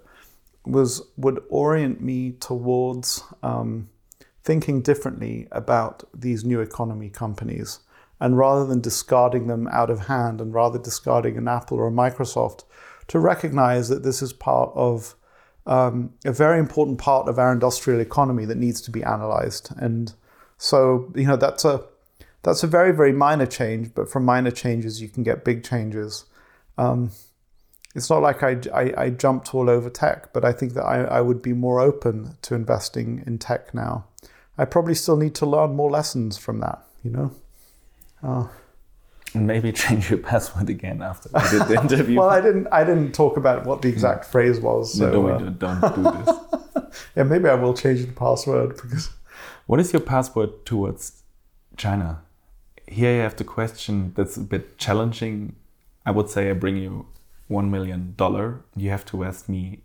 was 0.65 1.03
would 1.17 1.43
orient 1.49 2.01
me 2.01 2.33
towards 2.33 3.23
um, 3.43 3.89
thinking 4.45 4.83
differently 4.83 5.49
about 5.51 6.05
these 6.15 6.45
new 6.45 6.61
economy 6.61 7.11
companies. 7.11 7.81
And 8.21 8.37
rather 8.37 8.67
than 8.67 8.81
discarding 8.81 9.47
them 9.47 9.69
out 9.69 9.91
of 9.91 10.07
hand, 10.07 10.41
and 10.41 10.53
rather 10.53 10.79
discarding 10.79 11.37
an 11.37 11.49
Apple 11.49 11.79
or 11.79 11.89
a 11.89 11.93
Microsoft, 11.93 12.65
to 13.09 13.19
recognize 13.19 13.89
that 13.89 14.03
this 14.03 14.23
is 14.23 14.33
part 14.33 14.71
of 14.75 15.15
um, 15.69 16.15
a 16.25 16.33
very 16.33 16.59
important 16.59 16.99
part 16.99 17.29
of 17.29 17.39
our 17.39 17.53
industrial 17.53 18.01
economy 18.01 18.45
that 18.47 18.57
needs 18.57 18.81
to 18.83 18.91
be 18.91 19.05
analyzed. 19.05 19.71
And 19.77 20.13
so, 20.57 21.13
you 21.15 21.27
know, 21.27 21.37
that's 21.37 21.65
a 21.65 21.85
that's 22.43 22.63
a 22.63 22.67
very 22.67 22.93
very 22.93 23.13
minor 23.13 23.47
change, 23.47 23.95
but 23.95 24.09
from 24.09 24.25
minor 24.25 24.51
changes 24.51 25.03
you 25.03 25.09
can 25.09 25.23
get 25.23 25.45
big 25.45 25.63
changes. 25.63 26.25
Um, 26.79 27.11
it's 27.95 28.09
not 28.11 28.23
like 28.23 28.43
I, 28.43 28.61
I, 28.73 28.95
I, 28.97 29.11
jumped 29.11 29.55
all 29.55 29.69
over 29.69 29.91
tech, 29.91 30.33
but 30.33 30.45
I 30.45 30.53
think 30.53 30.75
that 30.75 30.85
I, 30.85 31.03
I 31.03 31.21
would 31.21 31.43
be 31.43 31.53
more 31.53 31.81
open 31.81 32.37
to 32.43 32.55
investing 32.55 33.25
in 33.27 33.39
tech 33.39 33.75
now. 33.75 34.05
I 34.57 34.67
probably 34.67 34.95
still 34.95 35.17
need 35.17 35.35
to 35.37 35.47
learn 35.47 35.75
more 35.75 35.91
lessons 35.91 36.39
from 36.39 36.61
that, 36.61 36.85
you 37.03 37.11
know? 37.11 37.33
Uh, 38.23 38.47
Maybe 39.35 39.73
change 39.85 40.11
your 40.11 40.18
password 40.18 40.70
again 40.70 41.02
after 41.02 41.28
we 41.32 41.40
did 41.50 41.68
the 41.68 41.80
interview. 41.82 42.18
well, 42.18 42.30
I 42.30 42.40
didn't. 42.40 42.66
I 42.68 42.85
didn't 42.85 43.12
talk 43.12 43.37
about 43.37 43.66
what 43.66 43.82
the 43.82 43.88
exact 43.88 44.25
yeah. 44.25 44.30
phrase 44.30 44.61
was. 44.61 44.94
So, 44.94 45.11
no, 45.11 45.28
uh, 45.28 45.38
don't 45.50 45.80
do 45.94 46.02
this. 46.02 47.00
yeah, 47.16 47.23
maybe 47.25 47.49
I 47.49 47.54
will 47.54 47.75
change 47.75 48.04
the 48.04 48.12
password 48.12 48.76
because. 48.76 49.11
What 49.66 49.80
is 49.80 49.92
your 49.92 50.00
password 50.00 50.64
towards 50.64 51.23
China? 51.76 52.23
Here 52.87 53.16
you 53.16 53.20
have 53.20 53.37
the 53.37 53.44
question 53.44 54.12
that's 54.16 54.38
a 54.38 54.40
bit 54.40 54.78
challenging. 54.78 55.56
I 56.06 56.11
would 56.11 56.30
say 56.30 56.49
I 56.49 56.54
bring 56.54 56.78
you 56.78 57.06
one 57.49 57.70
million 57.70 58.14
dollar. 58.16 58.62
You 58.76 58.88
have 58.88 59.04
to 59.06 59.25
ask 59.25 59.47
me 59.47 59.80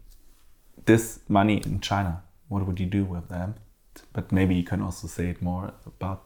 this 0.85 1.19
money 1.27 1.61
in 1.65 1.81
China. 1.81 2.23
What 2.47 2.65
would 2.65 2.79
you 2.79 2.85
do 2.85 3.03
with 3.03 3.27
them? 3.27 3.55
But 4.13 4.31
maybe 4.31 4.55
you 4.55 4.63
can 4.63 4.81
also 4.81 5.07
say 5.07 5.27
it 5.29 5.41
more 5.41 5.73
about 5.85 6.23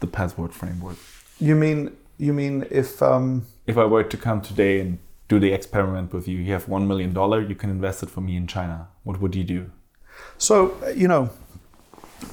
the 0.00 0.06
password 0.06 0.52
framework. 0.52 0.96
You 1.40 1.54
mean 1.54 1.96
you 2.18 2.32
mean 2.32 2.66
if 2.70 3.02
um, 3.02 3.46
if 3.66 3.78
I 3.78 3.84
were 3.84 4.04
to 4.04 4.16
come 4.16 4.40
today 4.40 4.80
and 4.80 4.98
do 5.28 5.38
the 5.38 5.52
experiment 5.52 6.12
with 6.12 6.26
you, 6.26 6.38
you 6.38 6.52
have 6.52 6.68
one 6.68 6.86
million 6.86 7.12
dollar, 7.12 7.40
you 7.40 7.54
can 7.54 7.70
invest 7.70 8.02
it 8.02 8.10
for 8.10 8.20
me 8.20 8.36
in 8.36 8.46
China. 8.46 8.88
What 9.04 9.20
would 9.20 9.34
you 9.34 9.44
do? 9.44 9.70
So 10.36 10.76
you 10.94 11.08
know, 11.08 11.30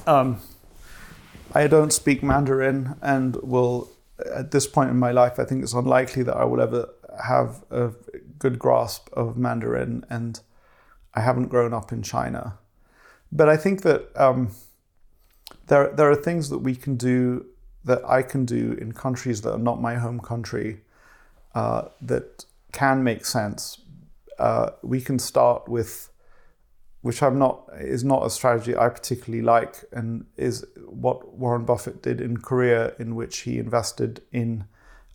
um, 0.06 0.40
I 1.54 1.66
don't 1.68 1.92
speak 1.92 2.22
Mandarin, 2.22 2.96
and 3.00 3.36
will 3.36 3.88
at 4.34 4.50
this 4.50 4.66
point 4.66 4.90
in 4.90 4.98
my 4.98 5.12
life, 5.12 5.38
I 5.38 5.44
think 5.44 5.62
it's 5.62 5.74
unlikely 5.74 6.22
that 6.24 6.36
I 6.36 6.44
will 6.44 6.60
ever 6.60 6.88
have 7.24 7.64
a 7.70 7.92
good 8.38 8.58
grasp 8.58 9.08
of 9.12 9.36
Mandarin, 9.36 10.04
and 10.10 10.40
I 11.14 11.20
haven't 11.20 11.48
grown 11.48 11.72
up 11.72 11.92
in 11.92 12.02
China. 12.02 12.58
But 13.30 13.48
I 13.48 13.56
think 13.56 13.82
that 13.82 14.10
um, 14.16 14.50
there 15.68 15.92
there 15.92 16.10
are 16.10 16.16
things 16.16 16.50
that 16.50 16.58
we 16.58 16.74
can 16.74 16.96
do 16.96 17.46
that 17.86 18.04
I 18.04 18.22
can 18.22 18.44
do 18.44 18.76
in 18.80 18.92
countries 18.92 19.40
that 19.42 19.52
are 19.52 19.58
not 19.58 19.80
my 19.80 19.94
home 19.94 20.20
country 20.20 20.80
uh, 21.54 21.88
that 22.02 22.44
can 22.72 23.02
make 23.02 23.24
sense. 23.24 23.80
Uh, 24.38 24.70
we 24.82 25.00
can 25.00 25.18
start 25.18 25.68
with, 25.68 26.10
which 27.00 27.22
I'm 27.22 27.38
not 27.38 27.62
is 27.78 28.04
not 28.04 28.26
a 28.26 28.30
strategy 28.30 28.76
I 28.76 28.88
particularly 28.88 29.42
like, 29.42 29.84
and 29.92 30.26
is 30.36 30.66
what 30.86 31.34
Warren 31.38 31.64
Buffett 31.64 32.02
did 32.02 32.20
in 32.20 32.38
Korea, 32.38 32.92
in 32.98 33.14
which 33.14 33.38
he 33.38 33.58
invested 33.58 34.20
in 34.32 34.66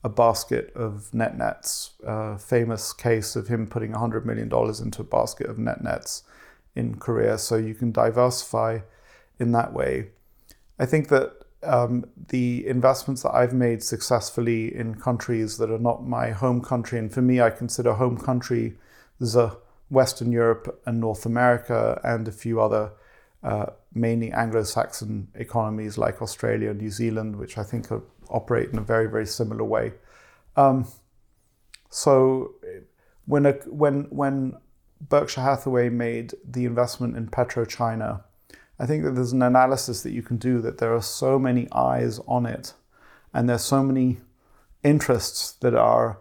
a 0.04 0.10
basket 0.10 0.72
of 0.74 1.14
net 1.14 1.38
nets. 1.38 1.92
A 2.04 2.40
famous 2.40 2.94
case 2.94 3.36
of 3.36 3.50
him 3.50 3.68
putting 3.68 3.92
$100 3.92 4.26
million 4.26 4.50
into 4.82 5.02
a 5.02 5.06
basket 5.06 5.48
of 5.48 5.60
net 5.60 5.84
nets 5.84 6.24
in 6.74 6.96
Korea. 6.96 7.38
So 7.38 7.58
you 7.58 7.76
can 7.76 7.92
diversify 7.92 8.80
in 9.40 9.52
that 9.52 9.74
way. 9.74 10.12
I 10.80 10.86
think 10.86 11.10
that 11.10 11.41
um, 11.64 12.06
the 12.30 12.66
investments 12.68 13.24
that 13.24 13.34
I've 13.34 13.54
made 13.54 13.84
successfully 13.84 14.76
in 14.76 14.96
countries 14.96 15.58
that 15.58 15.70
are 15.70 15.80
not 15.80 16.08
my 16.08 16.32
home 16.32 16.62
country, 16.62 17.00
and 17.00 17.14
for 17.14 17.22
me, 17.22 17.42
I 17.42 17.50
consider 17.50 17.94
home 17.94 18.18
country 18.18 18.78
the 19.20 19.58
Western 19.90 20.32
Europe 20.32 20.82
and 20.86 21.00
North 21.00 21.26
America 21.26 22.00
and 22.04 22.28
a 22.28 22.32
few 22.32 22.62
other 22.62 22.92
uh, 23.44 23.68
mainly 23.94 24.32
Anglo-Saxon 24.32 25.28
economies 25.36 25.98
like 25.98 26.22
Australia 26.22 26.70
and 26.70 26.80
New 26.80 26.92
Zealand, 26.92 27.36
which 27.36 27.58
I 27.58 27.64
think 27.64 27.92
are, 27.92 28.04
operate 28.30 28.70
in 28.70 28.78
a 28.78 28.82
very 28.82 29.10
very 29.10 29.26
similar 29.26 29.64
way. 29.64 29.94
Um, 30.56 30.88
so 31.90 32.56
when 33.26 33.46
a, 33.46 33.54
when 33.68 34.04
when 34.10 34.58
Berkshire 35.02 35.42
Hathaway 35.42 35.90
made 35.90 36.34
the 36.46 36.66
investment 36.66 37.18
in 37.18 37.28
PetroChina 37.28 38.24
I 38.82 38.88
think 38.88 39.04
that 39.04 39.12
there's 39.12 39.32
an 39.32 39.44
analysis 39.44 40.02
that 40.02 40.12
you 40.12 40.24
can 40.24 40.38
do 40.38 40.60
that 40.62 40.80
there 40.80 40.96
are 40.96 41.04
so 41.04 41.38
many 41.38 41.68
eyes 41.72 42.20
on 42.28 42.48
it 42.48 42.74
and 43.32 43.48
there's 43.48 43.64
so 43.64 43.84
many 43.84 44.18
interests 44.84 45.52
that 45.62 45.76
are 45.76 46.18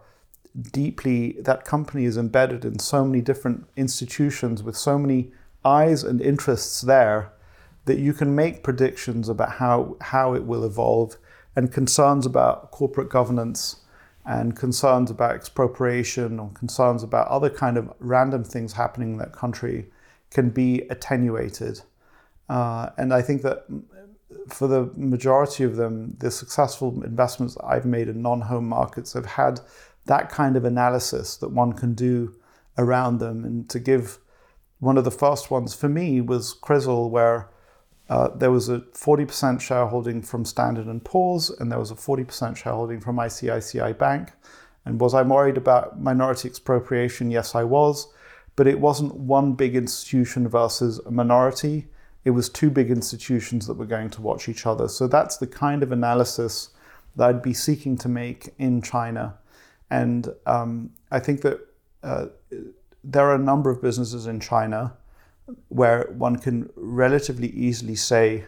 deeply 0.71 1.37
that 1.39 1.65
company 1.65 2.05
is 2.05 2.17
embedded 2.17 2.63
in 2.63 2.77
so 2.77 3.03
many 3.03 3.19
different 3.19 3.65
institutions 3.75 4.61
with 4.61 4.77
so 4.77 4.99
many 4.99 5.31
eyes 5.65 6.03
and 6.03 6.21
interests 6.21 6.81
there 6.81 7.33
that 7.85 7.97
you 7.97 8.13
can 8.13 8.35
make 8.35 8.61
predictions 8.61 9.27
about 9.27 9.53
how 9.53 9.97
how 9.99 10.35
it 10.35 10.45
will 10.45 10.63
evolve 10.63 11.17
and 11.55 11.73
concerns 11.73 12.27
about 12.27 12.69
corporate 12.69 13.09
governance 13.09 13.77
and 14.23 14.55
concerns 14.55 15.09
about 15.09 15.33
expropriation 15.33 16.39
or 16.39 16.51
concerns 16.51 17.01
about 17.01 17.27
other 17.27 17.49
kind 17.49 17.75
of 17.75 17.91
random 17.97 18.43
things 18.43 18.73
happening 18.73 19.13
in 19.13 19.17
that 19.17 19.33
country 19.33 19.87
can 20.29 20.51
be 20.51 20.81
attenuated 20.91 21.81
uh, 22.51 22.89
and 22.97 23.13
I 23.13 23.21
think 23.21 23.43
that 23.43 23.65
for 24.49 24.67
the 24.67 24.91
majority 24.97 25.63
of 25.63 25.77
them, 25.77 26.17
the 26.19 26.29
successful 26.29 27.01
investments 27.01 27.55
I've 27.63 27.85
made 27.85 28.09
in 28.09 28.21
non 28.21 28.41
home 28.41 28.67
markets 28.67 29.13
have 29.13 29.25
had 29.25 29.61
that 30.05 30.29
kind 30.29 30.57
of 30.57 30.65
analysis 30.65 31.37
that 31.37 31.47
one 31.47 31.71
can 31.71 31.93
do 31.93 32.35
around 32.77 33.19
them. 33.19 33.45
And 33.45 33.69
to 33.69 33.79
give 33.79 34.19
one 34.79 34.97
of 34.97 35.05
the 35.05 35.11
first 35.11 35.49
ones 35.49 35.73
for 35.73 35.87
me 35.87 36.19
was 36.19 36.53
Crisil, 36.61 37.09
where 37.09 37.49
uh, 38.09 38.27
there 38.35 38.51
was 38.51 38.67
a 38.67 38.79
40% 38.79 39.61
shareholding 39.61 40.21
from 40.21 40.43
Standard 40.43 41.03
& 41.03 41.05
Poor's 41.05 41.49
and 41.49 41.71
there 41.71 41.79
was 41.79 41.91
a 41.91 41.95
40% 41.95 42.57
shareholding 42.57 42.99
from 42.99 43.15
ICICI 43.15 43.97
Bank. 43.97 44.33
And 44.83 44.99
was 44.99 45.13
I 45.13 45.21
worried 45.21 45.55
about 45.55 46.01
minority 46.01 46.49
expropriation? 46.49 47.31
Yes, 47.31 47.55
I 47.55 47.63
was. 47.63 48.13
But 48.57 48.67
it 48.67 48.81
wasn't 48.81 49.15
one 49.15 49.53
big 49.53 49.77
institution 49.77 50.49
versus 50.49 50.99
a 51.05 51.11
minority 51.11 51.87
it 52.23 52.31
was 52.31 52.49
two 52.49 52.69
big 52.69 52.91
institutions 52.91 53.67
that 53.67 53.73
were 53.73 53.85
going 53.85 54.09
to 54.11 54.21
watch 54.21 54.47
each 54.47 54.65
other. 54.65 54.87
So 54.87 55.07
that's 55.07 55.37
the 55.37 55.47
kind 55.47 55.81
of 55.81 55.91
analysis 55.91 56.69
that 57.15 57.29
I'd 57.29 57.41
be 57.41 57.53
seeking 57.53 57.97
to 57.97 58.09
make 58.09 58.53
in 58.57 58.81
China. 58.81 59.37
And 59.89 60.33
um, 60.45 60.91
I 61.11 61.19
think 61.19 61.41
that 61.41 61.59
uh, 62.03 62.27
there 63.03 63.25
are 63.27 63.35
a 63.35 63.39
number 63.39 63.69
of 63.69 63.81
businesses 63.81 64.27
in 64.27 64.39
China 64.39 64.93
where 65.69 66.09
one 66.17 66.37
can 66.37 66.69
relatively 66.75 67.49
easily 67.49 67.95
say, 67.95 68.45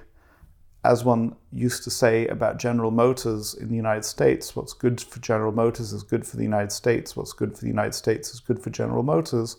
as 0.85 1.03
one 1.03 1.35
used 1.51 1.83
to 1.83 1.89
say 1.89 2.27
about 2.27 2.59
General 2.59 2.91
Motors 2.91 3.53
in 3.55 3.69
the 3.69 3.75
United 3.75 4.05
States, 4.05 4.55
what's 4.55 4.73
good 4.73 5.01
for 5.01 5.19
General 5.19 5.51
Motors 5.51 5.91
is 5.91 6.03
good 6.03 6.25
for 6.25 6.37
the 6.37 6.43
United 6.43 6.71
States, 6.71 7.15
what's 7.15 7.33
good 7.33 7.55
for 7.55 7.61
the 7.61 7.67
United 7.67 7.95
States 7.95 8.33
is 8.33 8.39
good 8.39 8.61
for 8.61 8.69
General 8.69 9.03
Motors. 9.03 9.57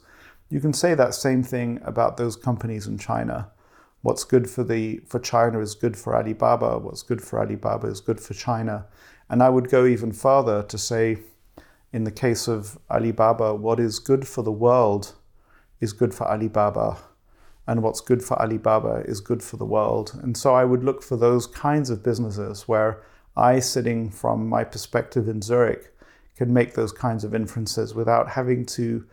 You 0.49 0.61
can 0.61 0.73
say 0.73 0.95
that 0.95 1.15
same 1.15 1.43
thing 1.43 1.81
about 1.85 2.17
those 2.17 2.37
companies 2.37 2.87
in 2.87 2.97
China 2.97 3.51
what's 4.05 4.23
good 4.23 4.51
for 4.51 4.63
the 4.63 5.01
for 5.07 5.19
China 5.19 5.61
is 5.61 5.75
good 5.75 5.97
for 5.97 6.15
Alibaba, 6.15 6.79
what's 6.79 7.03
good 7.03 7.23
for 7.23 7.41
Alibaba 7.41 7.87
is 7.87 8.03
good 8.03 8.21
for 8.21 8.35
China. 8.35 8.85
And 9.31 9.43
I 9.43 9.49
would 9.49 9.71
go 9.71 9.87
even 9.87 10.13
further 10.13 10.63
to 10.63 10.77
say, 10.77 11.21
in 11.91 12.05
the 12.05 12.11
case 12.11 12.47
of 12.47 12.79
Alibaba, 12.91 13.55
what 13.55 13.81
is 13.81 13.99
good 13.99 14.29
for 14.29 14.43
the 14.43 14.53
world 14.53 15.15
is 15.81 15.95
good 15.95 16.13
for 16.13 16.31
Alibaba, 16.31 16.99
and 17.67 17.83
what's 17.83 18.03
good 18.03 18.23
for 18.23 18.39
Alibaba 18.43 19.05
is 19.07 19.23
good 19.23 19.43
for 19.43 19.57
the 19.57 19.65
world. 19.65 20.21
And 20.23 20.37
so 20.37 20.55
I 20.55 20.67
would 20.67 20.85
look 20.85 21.03
for 21.03 21.17
those 21.17 21.47
kinds 21.47 21.89
of 21.89 22.05
businesses 22.05 22.69
where 22.69 23.03
I, 23.39 23.59
sitting 23.59 24.11
from 24.11 24.47
my 24.47 24.65
perspective 24.65 25.29
in 25.29 25.41
Zurich, 25.41 25.97
can 26.37 26.53
make 26.53 26.75
those 26.75 26.93
kinds 26.93 27.25
of 27.25 27.35
inferences 27.35 27.95
without 27.95 28.29
having 28.29 28.67
to 28.67 29.07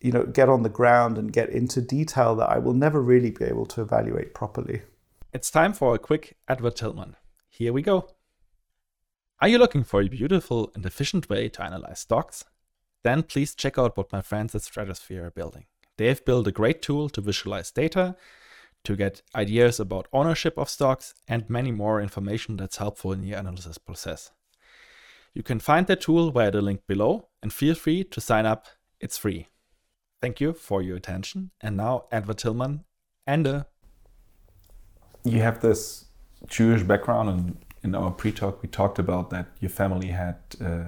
you 0.00 0.12
know, 0.12 0.24
get 0.24 0.48
on 0.48 0.62
the 0.62 0.68
ground 0.68 1.18
and 1.18 1.32
get 1.32 1.50
into 1.50 1.80
detail 1.80 2.34
that 2.36 2.50
I 2.50 2.58
will 2.58 2.74
never 2.74 3.00
really 3.00 3.30
be 3.30 3.44
able 3.44 3.66
to 3.66 3.82
evaluate 3.82 4.34
properly. 4.34 4.82
It's 5.32 5.50
time 5.50 5.72
for 5.72 5.94
a 5.94 5.98
quick 5.98 6.36
advertisement. 6.48 7.14
Here 7.48 7.72
we 7.72 7.82
go. 7.82 8.08
Are 9.40 9.48
you 9.48 9.58
looking 9.58 9.84
for 9.84 10.00
a 10.00 10.08
beautiful 10.08 10.70
and 10.74 10.84
efficient 10.86 11.28
way 11.28 11.48
to 11.50 11.62
analyze 11.62 12.00
stocks? 12.00 12.44
Then 13.02 13.22
please 13.22 13.54
check 13.54 13.78
out 13.78 13.96
what 13.96 14.12
my 14.12 14.22
friends 14.22 14.54
at 14.54 14.62
Stratosphere 14.62 15.26
are 15.26 15.30
building. 15.30 15.66
They 15.98 16.08
have 16.08 16.24
built 16.24 16.46
a 16.46 16.52
great 16.52 16.82
tool 16.82 17.08
to 17.10 17.20
visualize 17.20 17.70
data, 17.70 18.16
to 18.84 18.96
get 18.96 19.22
ideas 19.34 19.80
about 19.80 20.08
ownership 20.12 20.56
of 20.58 20.68
stocks, 20.68 21.14
and 21.28 21.48
many 21.50 21.70
more 21.70 22.00
information 22.00 22.56
that's 22.56 22.76
helpful 22.76 23.12
in 23.12 23.22
your 23.22 23.38
analysis 23.38 23.78
process. 23.78 24.30
You 25.34 25.42
can 25.42 25.60
find 25.60 25.86
their 25.86 25.96
tool 25.96 26.30
via 26.30 26.50
the 26.50 26.62
link 26.62 26.86
below 26.86 27.28
and 27.42 27.52
feel 27.52 27.74
free 27.74 28.04
to 28.04 28.20
sign 28.20 28.46
up. 28.46 28.66
It's 29.00 29.18
free. 29.18 29.48
Thank 30.26 30.40
you 30.40 30.54
for 30.54 30.82
your 30.82 30.96
attention. 30.96 31.52
And 31.60 31.76
now, 31.76 32.06
Edward 32.10 32.38
Tillman, 32.38 32.82
Ende. 33.28 33.64
You 35.22 35.40
have 35.40 35.60
this 35.60 36.06
Jewish 36.48 36.82
background, 36.82 37.28
and 37.28 37.64
in 37.84 37.94
our 37.94 38.10
pre-talk, 38.10 38.60
we 38.60 38.68
talked 38.68 38.98
about 38.98 39.30
that 39.30 39.46
your 39.60 39.68
family 39.68 40.08
had 40.08 40.38
uh, 40.60 40.86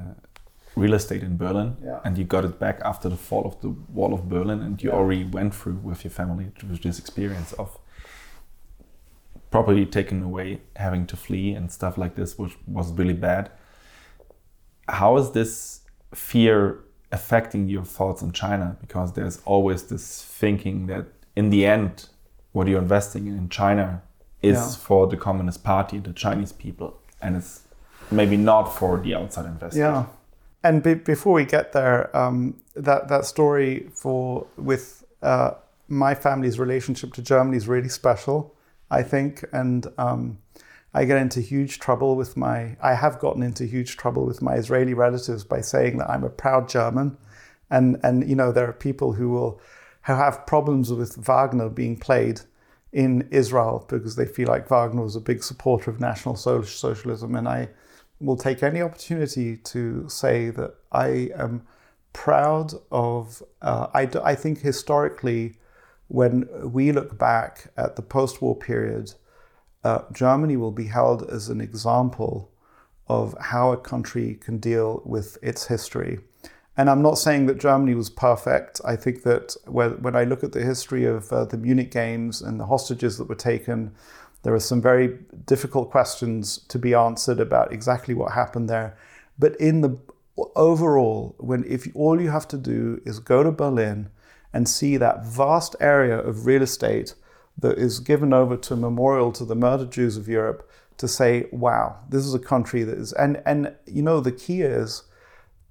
real 0.74 0.92
estate 0.92 1.22
in 1.22 1.36
Berlin, 1.36 1.76
yeah. 1.80 2.00
and 2.04 2.18
you 2.18 2.24
got 2.24 2.44
it 2.44 2.58
back 2.58 2.80
after 2.84 3.08
the 3.08 3.16
fall 3.16 3.46
of 3.46 3.60
the 3.60 3.68
wall 3.68 4.12
of 4.12 4.28
Berlin, 4.28 4.60
and 4.60 4.82
you 4.82 4.90
yeah. 4.90 4.96
already 4.96 5.22
went 5.22 5.54
through 5.54 5.78
with 5.84 6.02
your 6.02 6.10
family 6.10 6.50
with 6.68 6.82
this 6.82 6.98
experience 6.98 7.52
of 7.52 7.78
property 9.52 9.86
taken 9.86 10.20
away, 10.24 10.62
having 10.74 11.06
to 11.06 11.16
flee, 11.16 11.52
and 11.52 11.70
stuff 11.70 11.96
like 11.96 12.16
this, 12.16 12.36
which 12.36 12.56
was 12.66 12.90
really 12.90 13.14
bad. 13.14 13.52
How 14.88 15.16
is 15.16 15.30
this 15.30 15.82
fear 16.12 16.80
affecting 17.10 17.68
your 17.68 17.84
thoughts 17.84 18.22
on 18.22 18.32
China 18.32 18.76
because 18.80 19.12
there's 19.14 19.40
always 19.44 19.84
this 19.84 20.22
thinking 20.22 20.86
that 20.86 21.06
in 21.36 21.50
the 21.50 21.64
end, 21.64 22.08
what 22.52 22.66
you're 22.66 22.82
investing 22.82 23.26
in 23.26 23.48
China 23.48 24.02
is 24.42 24.56
yeah. 24.56 24.84
for 24.86 25.06
the 25.06 25.16
Communist 25.16 25.64
Party, 25.64 25.98
the 25.98 26.12
Chinese 26.12 26.52
people, 26.52 26.98
and 27.20 27.36
it's 27.36 27.62
maybe 28.10 28.36
not 28.36 28.64
for 28.64 28.98
the 28.98 29.14
outside 29.14 29.46
investors. 29.46 29.78
Yeah, 29.78 30.06
and 30.62 30.82
be- 30.82 30.94
before 30.94 31.32
we 31.32 31.44
get 31.44 31.72
there, 31.72 32.16
um, 32.16 32.60
that 32.74 33.08
that 33.08 33.24
story 33.24 33.88
for 33.94 34.46
with 34.56 35.04
uh, 35.22 35.52
my 35.88 36.14
family's 36.14 36.58
relationship 36.58 37.12
to 37.14 37.22
Germany 37.22 37.56
is 37.56 37.68
really 37.68 37.88
special, 37.88 38.54
I 38.90 39.02
think, 39.02 39.44
and 39.52 39.86
um, 39.98 40.38
I 40.94 41.04
get 41.04 41.20
into 41.20 41.40
huge 41.40 41.78
trouble 41.78 42.16
with 42.16 42.36
my. 42.36 42.76
I 42.80 42.94
have 42.94 43.18
gotten 43.18 43.42
into 43.42 43.66
huge 43.66 43.96
trouble 43.96 44.24
with 44.24 44.40
my 44.40 44.54
Israeli 44.54 44.94
relatives 44.94 45.44
by 45.44 45.60
saying 45.60 45.98
that 45.98 46.10
I'm 46.10 46.24
a 46.24 46.30
proud 46.30 46.68
German, 46.68 47.18
and 47.70 47.98
and 48.02 48.28
you 48.28 48.34
know 48.34 48.52
there 48.52 48.68
are 48.68 48.72
people 48.72 49.12
who 49.12 49.28
will 49.30 49.60
who 50.06 50.14
have 50.14 50.46
problems 50.46 50.90
with 50.90 51.16
Wagner 51.16 51.68
being 51.68 51.98
played 51.98 52.40
in 52.92 53.28
Israel 53.30 53.84
because 53.88 54.16
they 54.16 54.24
feel 54.24 54.48
like 54.48 54.68
Wagner 54.68 55.02
was 55.02 55.16
a 55.16 55.20
big 55.20 55.42
supporter 55.42 55.90
of 55.90 56.00
National 56.00 56.36
Socialism, 56.36 57.34
and 57.34 57.46
I 57.46 57.68
will 58.20 58.36
take 58.36 58.62
any 58.62 58.80
opportunity 58.80 59.56
to 59.56 60.08
say 60.08 60.50
that 60.50 60.74
I 60.90 61.30
am 61.36 61.66
proud 62.14 62.72
of. 62.90 63.42
Uh, 63.60 63.88
I, 63.92 64.08
I 64.24 64.34
think 64.34 64.60
historically, 64.60 65.58
when 66.08 66.48
we 66.72 66.92
look 66.92 67.18
back 67.18 67.70
at 67.76 67.96
the 67.96 68.02
post 68.02 68.40
war 68.40 68.56
period, 68.56 69.12
uh, 69.84 70.00
Germany 70.12 70.56
will 70.56 70.72
be 70.72 70.86
held 70.86 71.28
as 71.30 71.48
an 71.48 71.60
example 71.60 72.50
of 73.06 73.34
how 73.40 73.72
a 73.72 73.76
country 73.76 74.34
can 74.40 74.58
deal 74.58 75.02
with 75.04 75.38
its 75.42 75.66
history. 75.66 76.20
And 76.76 76.88
I'm 76.88 77.02
not 77.02 77.18
saying 77.18 77.46
that 77.46 77.58
Germany 77.58 77.94
was 77.94 78.08
perfect. 78.08 78.80
I 78.84 78.94
think 78.94 79.24
that 79.24 79.56
when, 79.66 80.14
I 80.14 80.24
look 80.24 80.44
at 80.44 80.52
the 80.52 80.62
history 80.62 81.04
of 81.04 81.32
uh, 81.32 81.44
the 81.44 81.56
Munich 81.56 81.90
Games 81.90 82.40
and 82.40 82.60
the 82.60 82.66
hostages 82.66 83.18
that 83.18 83.28
were 83.28 83.34
taken, 83.34 83.94
there 84.44 84.54
are 84.54 84.60
some 84.60 84.80
very 84.80 85.18
difficult 85.46 85.90
questions 85.90 86.58
to 86.68 86.78
be 86.78 86.94
answered 86.94 87.40
about 87.40 87.72
exactly 87.72 88.14
what 88.14 88.32
happened 88.32 88.68
there. 88.70 88.96
But 89.38 89.56
in 89.56 89.80
the 89.80 89.98
overall, 90.54 91.34
when 91.38 91.64
if 91.64 91.88
all 91.94 92.20
you 92.20 92.30
have 92.30 92.46
to 92.48 92.56
do 92.56 93.00
is 93.04 93.18
go 93.18 93.42
to 93.42 93.50
Berlin 93.50 94.10
and 94.52 94.68
see 94.68 94.96
that 94.96 95.24
vast 95.24 95.74
area 95.80 96.16
of 96.16 96.46
real 96.46 96.62
estate 96.62 97.14
that 97.58 97.78
is 97.78 97.98
given 98.00 98.32
over 98.32 98.56
to 98.56 98.76
memorial 98.76 99.32
to 99.32 99.44
the 99.44 99.56
murdered 99.56 99.90
Jews 99.90 100.16
of 100.16 100.28
Europe, 100.28 100.68
to 100.96 101.08
say, 101.08 101.48
"Wow, 101.52 101.98
this 102.08 102.24
is 102.24 102.34
a 102.34 102.38
country 102.38 102.82
that 102.84 102.98
is," 102.98 103.12
and 103.12 103.42
and 103.46 103.74
you 103.86 104.02
know 104.02 104.20
the 104.20 104.32
key 104.32 104.62
is 104.62 105.02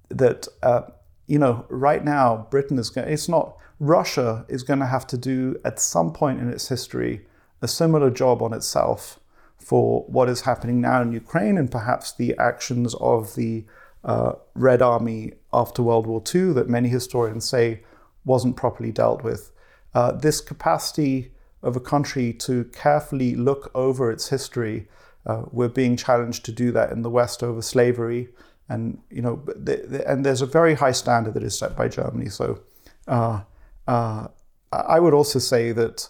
that 0.08 0.48
uh, 0.62 0.82
you 1.26 1.38
know 1.38 1.66
right 1.68 2.04
now 2.04 2.46
Britain 2.50 2.78
is 2.78 2.90
going. 2.90 3.08
It's 3.08 3.28
not 3.28 3.56
Russia 3.80 4.44
is 4.48 4.62
going 4.62 4.80
to 4.80 4.86
have 4.86 5.06
to 5.08 5.16
do 5.16 5.56
at 5.64 5.78
some 5.78 6.12
point 6.12 6.40
in 6.40 6.50
its 6.50 6.68
history 6.68 7.26
a 7.62 7.68
similar 7.68 8.10
job 8.10 8.42
on 8.42 8.52
itself 8.52 9.20
for 9.56 10.04
what 10.04 10.28
is 10.28 10.42
happening 10.42 10.80
now 10.80 11.02
in 11.02 11.12
Ukraine 11.12 11.58
and 11.58 11.70
perhaps 11.70 12.12
the 12.12 12.36
actions 12.38 12.94
of 12.94 13.34
the 13.34 13.64
uh, 14.04 14.32
Red 14.54 14.80
Army 14.80 15.32
after 15.52 15.82
World 15.82 16.06
War 16.06 16.22
II 16.34 16.52
that 16.52 16.68
many 16.68 16.88
historians 16.88 17.48
say 17.48 17.82
wasn't 18.24 18.56
properly 18.56 18.92
dealt 18.92 19.22
with. 19.22 19.50
Uh, 19.94 20.12
this 20.12 20.40
capacity 20.40 21.32
of 21.62 21.76
a 21.76 21.80
country 21.80 22.32
to 22.32 22.64
carefully 22.72 23.34
look 23.34 23.70
over 23.74 24.10
its 24.10 24.28
history, 24.28 24.88
uh, 25.26 25.42
we're 25.50 25.68
being 25.68 25.96
challenged 25.96 26.44
to 26.44 26.52
do 26.52 26.72
that 26.72 26.90
in 26.90 27.02
the 27.02 27.10
West 27.10 27.42
over 27.42 27.60
slavery, 27.60 28.28
and 28.68 28.98
you 29.10 29.22
know, 29.22 29.42
the, 29.46 29.76
the, 29.86 30.10
and 30.10 30.24
there's 30.24 30.42
a 30.42 30.46
very 30.46 30.74
high 30.74 30.92
standard 30.92 31.34
that 31.34 31.42
is 31.42 31.58
set 31.58 31.76
by 31.76 31.88
Germany. 31.88 32.28
So, 32.28 32.60
uh, 33.06 33.42
uh, 33.86 34.28
I 34.72 35.00
would 35.00 35.14
also 35.14 35.38
say 35.38 35.72
that 35.72 36.08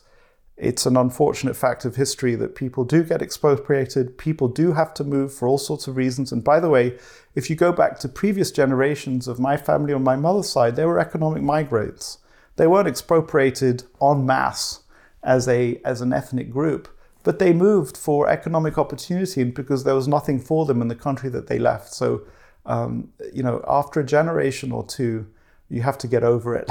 it's 0.57 0.87
an 0.87 0.97
unfortunate 0.97 1.55
fact 1.55 1.85
of 1.85 1.95
history 1.95 2.35
that 2.35 2.57
people 2.57 2.85
do 2.85 3.05
get 3.05 3.23
expropriated, 3.23 4.19
people 4.19 4.49
do 4.49 4.73
have 4.73 4.93
to 4.95 5.05
move 5.05 5.33
for 5.33 5.47
all 5.47 5.59
sorts 5.59 5.87
of 5.87 5.97
reasons. 5.97 6.33
And 6.33 6.43
by 6.43 6.59
the 6.59 6.69
way, 6.69 6.99
if 7.37 7.49
you 7.49 7.55
go 7.55 7.71
back 7.71 8.01
to 8.01 8.09
previous 8.09 8.51
generations 8.51 9.29
of 9.29 9.39
my 9.39 9.57
family 9.57 9.93
on 9.93 10.03
my 10.03 10.17
mother's 10.17 10.51
side, 10.51 10.75
they 10.75 10.85
were 10.85 10.99
economic 10.99 11.43
migrants. 11.45 12.19
They 12.57 12.67
weren't 12.67 12.89
expropriated 12.89 13.85
en 14.03 14.27
masse 14.27 14.81
as, 15.23 15.49
a, 15.49 15.81
as 15.85 16.01
an 16.01 16.13
ethnic 16.13 16.51
group, 16.51 16.89
but 17.25 17.39
they 17.39 17.53
moved 17.53 17.97
for 17.97 18.29
economic 18.29 18.79
opportunity 18.79 19.45
because 19.45 19.85
there 19.85 19.95
was 19.95 20.09
nothing 20.09 20.41
for 20.41 20.65
them 20.65 20.81
in 20.81 20.89
the 20.89 20.95
country 20.95 21.29
that 21.31 21.47
they 21.47 21.59
left. 21.59 21.93
So, 21.93 22.23
um, 22.67 23.13
you 23.33 23.43
know, 23.43 23.65
after 23.67 24.01
a 24.01 24.05
generation 24.05 24.73
or 24.73 24.85
two, 24.85 25.27
you 25.69 25.83
have 25.83 25.99
to 25.99 26.07
get 26.07 26.25
over 26.25 26.57
it. 26.57 26.71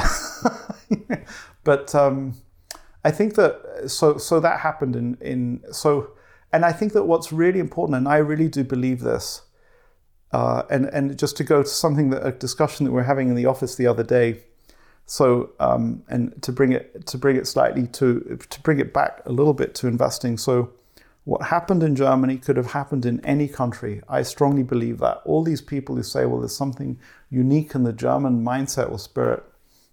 but, 1.63 1.93
um, 1.93 2.35
I 3.07 3.11
think 3.11 3.35
that 3.35 3.83
so 3.87 4.17
so 4.17 4.41
that 4.41 4.59
happened 4.59 4.95
in 4.97 5.17
in 5.21 5.63
so, 5.71 6.11
and 6.51 6.65
I 6.65 6.73
think 6.73 6.91
that 6.91 7.03
what's 7.03 7.31
really 7.31 7.59
important, 7.59 7.95
and 7.95 8.05
I 8.05 8.17
really 8.17 8.49
do 8.49 8.65
believe 8.65 8.99
this, 8.99 9.43
uh, 10.33 10.63
and 10.69 10.87
and 10.87 11.17
just 11.17 11.37
to 11.37 11.45
go 11.45 11.63
to 11.63 11.69
something 11.69 12.09
that 12.09 12.27
a 12.27 12.33
discussion 12.33 12.85
that 12.85 12.91
we 12.91 12.99
are 12.99 13.05
having 13.05 13.29
in 13.29 13.35
the 13.35 13.45
office 13.45 13.75
the 13.75 13.87
other 13.87 14.03
day. 14.03 14.43
So 15.07 15.51
um, 15.59 16.03
and 16.09 16.41
to 16.43 16.51
bring 16.51 16.73
it 16.73 17.07
to 17.07 17.17
bring 17.17 17.37
it 17.37 17.47
slightly 17.47 17.87
to 17.87 18.37
to 18.49 18.61
bring 18.61 18.79
it 18.79 18.93
back 18.93 19.21
a 19.25 19.31
little 19.31 19.53
bit 19.53 19.73
to 19.75 19.87
investing. 19.87 20.37
So 20.37 20.71
what 21.23 21.43
happened 21.43 21.81
in 21.81 21.95
Germany 21.95 22.37
could 22.37 22.55
have 22.55 22.71
happened 22.71 23.05
in 23.05 23.25
any 23.25 23.47
country. 23.47 24.01
I 24.07 24.21
strongly 24.21 24.63
believe 24.63 24.99
that. 24.99 25.21
All 25.25 25.43
these 25.43 25.61
people 25.61 25.95
who 25.95 26.03
say, 26.03 26.25
well, 26.25 26.39
there's 26.39 26.55
something 26.55 26.99
unique 27.29 27.73
in 27.75 27.83
the 27.83 27.91
German 27.91 28.45
mindset 28.45 28.89
or 28.89 28.99
spirit, 28.99 29.43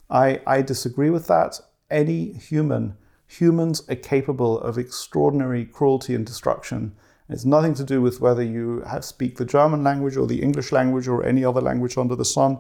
I, 0.08 0.40
I 0.46 0.62
disagree 0.62 1.10
with 1.10 1.26
that 1.26 1.60
any 1.90 2.32
human, 2.34 2.96
humans 3.26 3.82
are 3.88 3.96
capable 3.96 4.60
of 4.60 4.78
extraordinary 4.78 5.64
cruelty 5.64 6.14
and 6.14 6.24
destruction. 6.24 6.94
It's 7.28 7.44
nothing 7.44 7.74
to 7.74 7.84
do 7.84 8.00
with 8.00 8.20
whether 8.20 8.42
you 8.42 8.82
have, 8.82 9.04
speak 9.04 9.36
the 9.36 9.44
German 9.44 9.82
language 9.82 10.16
or 10.16 10.26
the 10.26 10.42
English 10.42 10.70
language 10.70 11.08
or 11.08 11.24
any 11.24 11.44
other 11.44 11.60
language 11.60 11.96
under 11.96 12.14
the 12.14 12.24
sun. 12.24 12.58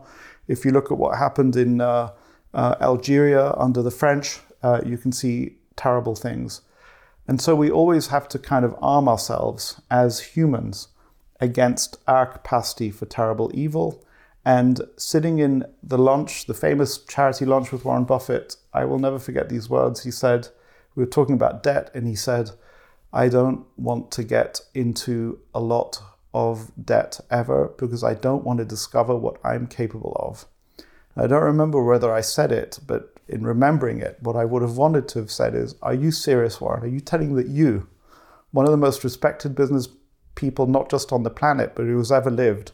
If 0.48 0.64
you 0.64 0.72
look 0.72 0.90
at 0.90 0.98
what 0.98 1.18
happened 1.18 1.54
in 1.54 1.80
uh, 1.80 2.10
uh, 2.54 2.76
Algeria 2.80 3.52
under 3.52 3.82
the 3.82 3.90
French, 3.90 4.40
uh, 4.62 4.80
you 4.84 4.96
can 4.96 5.12
see 5.12 5.56
terrible 5.76 6.14
things. 6.14 6.62
And 7.26 7.40
so 7.40 7.54
we 7.54 7.70
always 7.70 8.08
have 8.08 8.28
to 8.28 8.38
kind 8.38 8.64
of 8.64 8.74
arm 8.80 9.08
ourselves 9.08 9.80
as 9.90 10.20
humans 10.20 10.88
against 11.40 11.98
our 12.06 12.26
capacity 12.26 12.90
for 12.90 13.06
terrible 13.06 13.50
evil 13.54 14.04
and 14.44 14.82
sitting 14.96 15.38
in 15.38 15.64
the 15.82 15.96
lunch, 15.96 16.46
the 16.46 16.54
famous 16.54 16.98
charity 16.98 17.46
lunch 17.46 17.72
with 17.72 17.84
Warren 17.84 18.04
Buffett, 18.04 18.56
I 18.72 18.84
will 18.84 18.98
never 18.98 19.18
forget 19.18 19.48
these 19.48 19.70
words. 19.70 20.02
He 20.04 20.10
said, 20.10 20.48
We 20.94 21.02
were 21.02 21.10
talking 21.10 21.34
about 21.34 21.62
debt, 21.62 21.90
and 21.94 22.06
he 22.06 22.14
said, 22.14 22.50
I 23.12 23.28
don't 23.28 23.64
want 23.76 24.10
to 24.12 24.24
get 24.24 24.60
into 24.74 25.38
a 25.54 25.60
lot 25.60 25.98
of 26.34 26.72
debt 26.82 27.20
ever 27.30 27.72
because 27.78 28.04
I 28.04 28.14
don't 28.14 28.44
want 28.44 28.58
to 28.58 28.64
discover 28.64 29.16
what 29.16 29.38
I'm 29.44 29.66
capable 29.66 30.16
of. 30.20 30.46
I 31.16 31.26
don't 31.26 31.42
remember 31.42 31.82
whether 31.82 32.12
I 32.12 32.20
said 32.20 32.50
it, 32.50 32.80
but 32.86 33.14
in 33.28 33.46
remembering 33.46 34.00
it, 34.00 34.18
what 34.20 34.36
I 34.36 34.44
would 34.44 34.62
have 34.62 34.76
wanted 34.76 35.08
to 35.08 35.20
have 35.20 35.30
said 35.30 35.54
is, 35.54 35.76
Are 35.80 35.94
you 35.94 36.10
serious, 36.10 36.60
Warren? 36.60 36.82
Are 36.82 36.88
you 36.88 37.00
telling 37.00 37.34
that 37.36 37.46
you, 37.46 37.88
one 38.50 38.66
of 38.66 38.72
the 38.72 38.76
most 38.76 39.04
respected 39.04 39.54
business 39.54 39.88
people, 40.34 40.66
not 40.66 40.90
just 40.90 41.12
on 41.12 41.22
the 41.22 41.30
planet, 41.30 41.74
but 41.74 41.84
who 41.84 41.98
has 41.98 42.12
ever 42.12 42.30
lived, 42.30 42.72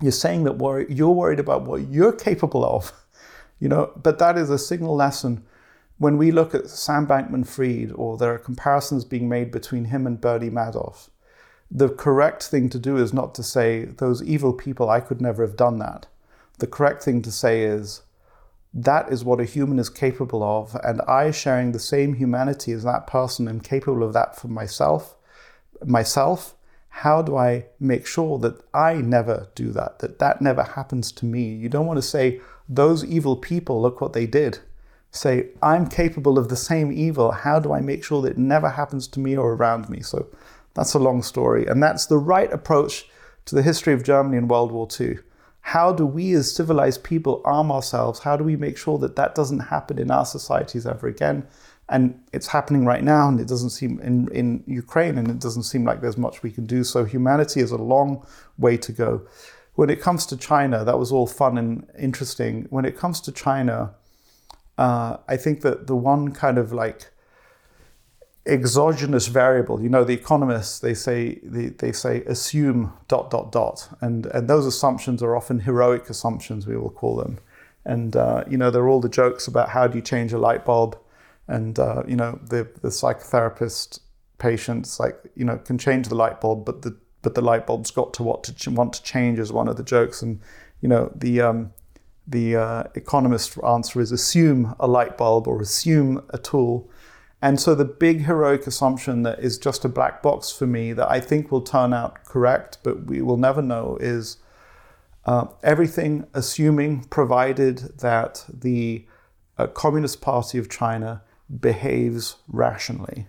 you're 0.00 0.12
saying 0.12 0.44
that 0.44 0.86
you're 0.88 1.10
worried 1.10 1.40
about 1.40 1.62
what 1.62 1.88
you're 1.88 2.12
capable 2.12 2.64
of, 2.64 2.92
you 3.58 3.68
know. 3.68 3.92
But 4.00 4.18
that 4.18 4.38
is 4.38 4.50
a 4.50 4.58
signal 4.58 4.94
lesson. 4.94 5.44
When 5.98 6.16
we 6.16 6.30
look 6.30 6.54
at 6.54 6.68
Sam 6.68 7.08
Bankman-Fried, 7.08 7.90
or 7.92 8.16
there 8.16 8.32
are 8.32 8.38
comparisons 8.38 9.04
being 9.04 9.28
made 9.28 9.50
between 9.50 9.86
him 9.86 10.06
and 10.06 10.20
Bernie 10.20 10.50
Madoff, 10.50 11.08
the 11.70 11.88
correct 11.88 12.44
thing 12.44 12.68
to 12.70 12.78
do 12.78 12.96
is 12.96 13.12
not 13.12 13.34
to 13.34 13.42
say 13.42 13.84
those 13.84 14.22
evil 14.22 14.52
people. 14.52 14.88
I 14.88 15.00
could 15.00 15.20
never 15.20 15.44
have 15.44 15.56
done 15.56 15.78
that. 15.80 16.06
The 16.58 16.66
correct 16.66 17.02
thing 17.02 17.22
to 17.22 17.32
say 17.32 17.62
is 17.62 18.02
that 18.74 19.10
is 19.10 19.24
what 19.24 19.40
a 19.40 19.44
human 19.44 19.78
is 19.78 19.88
capable 19.88 20.42
of, 20.42 20.76
and 20.84 21.00
I, 21.02 21.30
sharing 21.30 21.72
the 21.72 21.78
same 21.78 22.14
humanity 22.14 22.72
as 22.72 22.84
that 22.84 23.06
person, 23.06 23.48
am 23.48 23.60
capable 23.60 24.02
of 24.02 24.12
that 24.12 24.36
for 24.36 24.48
myself. 24.48 25.16
Myself 25.84 26.54
how 27.02 27.22
do 27.22 27.36
I 27.36 27.66
make 27.78 28.06
sure 28.06 28.38
that 28.40 28.60
I 28.74 28.94
never 28.94 29.48
do 29.54 29.70
that, 29.70 30.00
that 30.00 30.18
that 30.18 30.42
never 30.42 30.64
happens 30.64 31.12
to 31.12 31.24
me? 31.24 31.54
You 31.54 31.68
don't 31.68 31.86
want 31.86 31.98
to 31.98 32.02
say, 32.02 32.40
those 32.68 33.04
evil 33.04 33.36
people, 33.36 33.80
look 33.80 34.00
what 34.00 34.14
they 34.14 34.26
did. 34.26 34.58
Say, 35.12 35.50
I'm 35.62 35.88
capable 35.88 36.38
of 36.38 36.48
the 36.48 36.56
same 36.56 36.90
evil. 36.90 37.30
How 37.30 37.60
do 37.60 37.72
I 37.72 37.80
make 37.80 38.02
sure 38.02 38.20
that 38.22 38.32
it 38.32 38.38
never 38.38 38.70
happens 38.70 39.06
to 39.08 39.20
me 39.20 39.36
or 39.36 39.54
around 39.54 39.88
me? 39.88 40.00
So 40.00 40.26
that's 40.74 40.94
a 40.94 40.98
long 40.98 41.22
story. 41.22 41.66
And 41.66 41.80
that's 41.80 42.06
the 42.06 42.18
right 42.18 42.52
approach 42.52 43.06
to 43.46 43.54
the 43.54 43.62
history 43.62 43.92
of 43.92 44.02
Germany 44.02 44.36
in 44.36 44.48
World 44.48 44.72
War 44.72 44.88
II. 45.00 45.18
How 45.74 45.92
do 45.92 46.06
we 46.06 46.32
as 46.32 46.54
civilized 46.54 47.04
people 47.04 47.42
arm 47.44 47.70
ourselves? 47.70 48.20
How 48.20 48.36
do 48.36 48.44
we 48.44 48.56
make 48.56 48.76
sure 48.78 48.98
that 48.98 49.16
that 49.16 49.34
doesn't 49.34 49.70
happen 49.74 49.98
in 49.98 50.10
our 50.10 50.26
societies 50.26 50.86
ever 50.86 51.06
again? 51.06 51.46
and 51.90 52.20
it's 52.34 52.48
happening 52.48 52.84
right 52.84 53.02
now 53.02 53.30
and 53.30 53.40
it 53.40 53.48
doesn't 53.48 53.70
seem 53.70 53.98
in, 54.00 54.28
in 54.40 54.62
ukraine 54.66 55.16
and 55.16 55.30
it 55.30 55.38
doesn't 55.38 55.62
seem 55.62 55.84
like 55.84 56.02
there's 56.02 56.18
much 56.18 56.42
we 56.42 56.50
can 56.50 56.66
do 56.66 56.84
so 56.84 57.02
humanity 57.02 57.60
is 57.60 57.70
a 57.70 57.78
long 57.78 58.22
way 58.58 58.76
to 58.76 58.92
go 58.92 59.26
when 59.78 59.90
it 59.90 60.00
comes 60.00 60.26
to 60.26 60.36
China, 60.36 60.84
that 60.84 60.98
was 60.98 61.12
all 61.12 61.28
fun 61.28 61.56
and 61.56 61.86
interesting. 61.96 62.66
When 62.68 62.84
it 62.84 62.98
comes 62.98 63.20
to 63.20 63.30
China, 63.30 63.94
uh, 64.76 65.18
I 65.28 65.36
think 65.36 65.60
that 65.60 65.86
the 65.86 65.94
one 65.94 66.32
kind 66.32 66.58
of 66.58 66.72
like 66.72 67.12
exogenous 68.48 69.26
variable, 69.26 69.80
you 69.80 69.88
know, 69.88 70.04
the 70.04 70.14
economists 70.14 70.78
they 70.80 70.94
say 70.94 71.38
they, 71.42 71.66
they 71.66 71.92
say 71.92 72.22
assume 72.24 72.92
dot 73.06 73.30
dot 73.30 73.52
dot, 73.52 73.88
and 74.00 74.26
and 74.26 74.48
those 74.48 74.66
assumptions 74.66 75.22
are 75.22 75.36
often 75.36 75.60
heroic 75.60 76.08
assumptions, 76.10 76.66
we 76.66 76.76
will 76.76 76.90
call 76.90 77.16
them, 77.16 77.38
and 77.84 78.16
uh, 78.16 78.44
you 78.48 78.56
know, 78.56 78.70
there 78.70 78.82
are 78.82 78.88
all 78.88 79.00
the 79.00 79.08
jokes 79.08 79.46
about 79.46 79.68
how 79.70 79.86
do 79.86 79.96
you 79.96 80.02
change 80.02 80.32
a 80.32 80.38
light 80.38 80.64
bulb, 80.64 80.98
and 81.46 81.78
uh, 81.78 82.02
you 82.06 82.16
know, 82.16 82.38
the 82.48 82.68
the 82.82 82.88
psychotherapist 82.88 84.00
patients 84.38 85.00
like 85.00 85.18
you 85.34 85.44
know 85.44 85.58
can 85.58 85.78
change 85.78 86.08
the 86.08 86.14
light 86.14 86.40
bulb, 86.40 86.64
but 86.64 86.82
the 86.82 86.96
but 87.22 87.34
the 87.34 87.42
light 87.42 87.66
bulb's 87.66 87.90
got 87.90 88.14
to 88.14 88.22
what 88.22 88.44
to 88.44 88.54
ch- 88.54 88.68
want 88.68 88.92
to 88.92 89.02
change 89.02 89.38
is 89.38 89.52
one 89.52 89.68
of 89.68 89.76
the 89.76 89.82
jokes, 89.82 90.22
and 90.22 90.40
you 90.80 90.88
know 90.88 91.12
the 91.14 91.40
um, 91.40 91.72
the 92.26 92.56
uh, 92.56 92.84
economist 92.94 93.58
answer 93.66 94.00
is 94.00 94.12
assume 94.12 94.74
a 94.78 94.86
light 94.86 95.16
bulb 95.16 95.46
or 95.48 95.60
assume 95.60 96.22
a 96.30 96.38
tool. 96.38 96.88
And 97.40 97.60
so 97.60 97.74
the 97.74 97.84
big 97.84 98.22
heroic 98.22 98.66
assumption 98.66 99.22
that 99.22 99.38
is 99.38 99.58
just 99.58 99.84
a 99.84 99.88
black 99.88 100.22
box 100.22 100.50
for 100.50 100.66
me 100.66 100.92
that 100.92 101.10
I 101.10 101.20
think 101.20 101.52
will 101.52 101.60
turn 101.62 101.92
out 101.92 102.24
correct, 102.24 102.78
but 102.82 103.04
we 103.04 103.22
will 103.22 103.36
never 103.36 103.62
know 103.62 103.96
is 104.00 104.38
uh, 105.24 105.46
everything 105.62 106.26
assuming 106.34 107.04
provided 107.04 107.98
that 108.00 108.44
the 108.52 109.06
uh, 109.56 109.66
Communist 109.68 110.20
Party 110.20 110.58
of 110.58 110.68
China 110.68 111.22
behaves 111.60 112.36
rationally. 112.48 113.26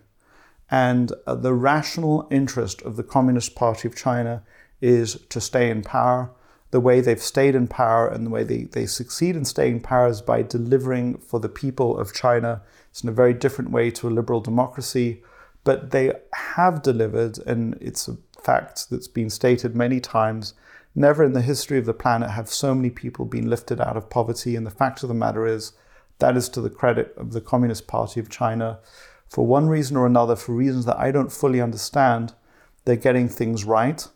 And 0.72 1.12
uh, 1.26 1.36
the 1.36 1.54
rational 1.54 2.28
interest 2.32 2.82
of 2.84 2.96
the 2.96 3.04
Communist 3.04 3.56
Party 3.56 3.88
of 3.88 3.96
China 3.96 4.44
is 4.82 5.16
to 5.30 5.42
stay 5.42 5.70
in 5.70 5.84
power. 5.84 6.32
The 6.72 6.80
way 6.80 7.02
they've 7.02 7.22
stayed 7.22 7.56
in 7.56 7.68
power 7.68 8.08
and 8.08 8.26
the 8.26 8.30
way 8.30 8.44
they, 8.44 8.64
they 8.64 8.86
succeed 8.86 9.36
in 9.36 9.46
staying 9.46 9.78
in 9.78 9.82
power 9.82 10.08
is 10.08 10.22
by 10.22 10.44
delivering 10.44 11.18
for 11.18 11.40
the 11.40 11.50
people 11.50 11.98
of 11.98 12.14
China. 12.14 12.62
It's 12.90 13.04
in 13.04 13.10
a 13.10 13.14
very 13.14 13.34
different 13.34 13.72
way 13.72 13.92
to 13.92 14.08
a 14.08 14.12
liberal 14.12 14.42
democracy, 14.42 15.24
but 15.64 15.92
they 15.92 16.14
have 16.34 16.82
delivered, 16.82 17.38
and 17.40 17.78
it's 17.82 18.08
a 18.08 18.18
fact 18.42 18.90
that's 18.90 19.08
been 19.08 19.30
stated 19.30 19.76
many 19.76 20.00
times. 20.00 20.54
Never 20.96 21.24
in 21.24 21.34
the 21.34 21.42
history 21.42 21.78
of 21.78 21.86
the 21.86 21.94
planet 21.94 22.32
have 22.32 22.50
so 22.50 22.74
many 22.74 22.90
people 22.90 23.26
been 23.26 23.50
lifted 23.50 23.80
out 23.80 23.98
of 23.98 24.10
poverty. 24.10 24.56
And 24.56 24.66
the 24.66 24.72
fact 24.72 25.04
of 25.04 25.10
the 25.10 25.16
matter 25.16 25.46
is, 25.46 25.74
that 26.18 26.36
is 26.36 26.50
to 26.50 26.62
the 26.62 26.70
credit 26.70 27.14
of 27.16 27.32
the 27.32 27.42
Communist 27.42 27.88
Party 27.88 28.20
of 28.20 28.30
China 28.30 28.80
for 29.30 29.46
one 29.46 29.70
reason 29.70 29.96
or 29.96 30.06
another, 30.06 30.36
for 30.36 30.54
reasons 30.54 30.86
that 30.86 31.00
I 31.00 31.12
don't 31.12 31.32
fully 31.32 31.62
understand, 31.62 32.34
they're 32.86 32.96
getting 32.96 33.30
things 33.30 33.64
right. 33.64 34.08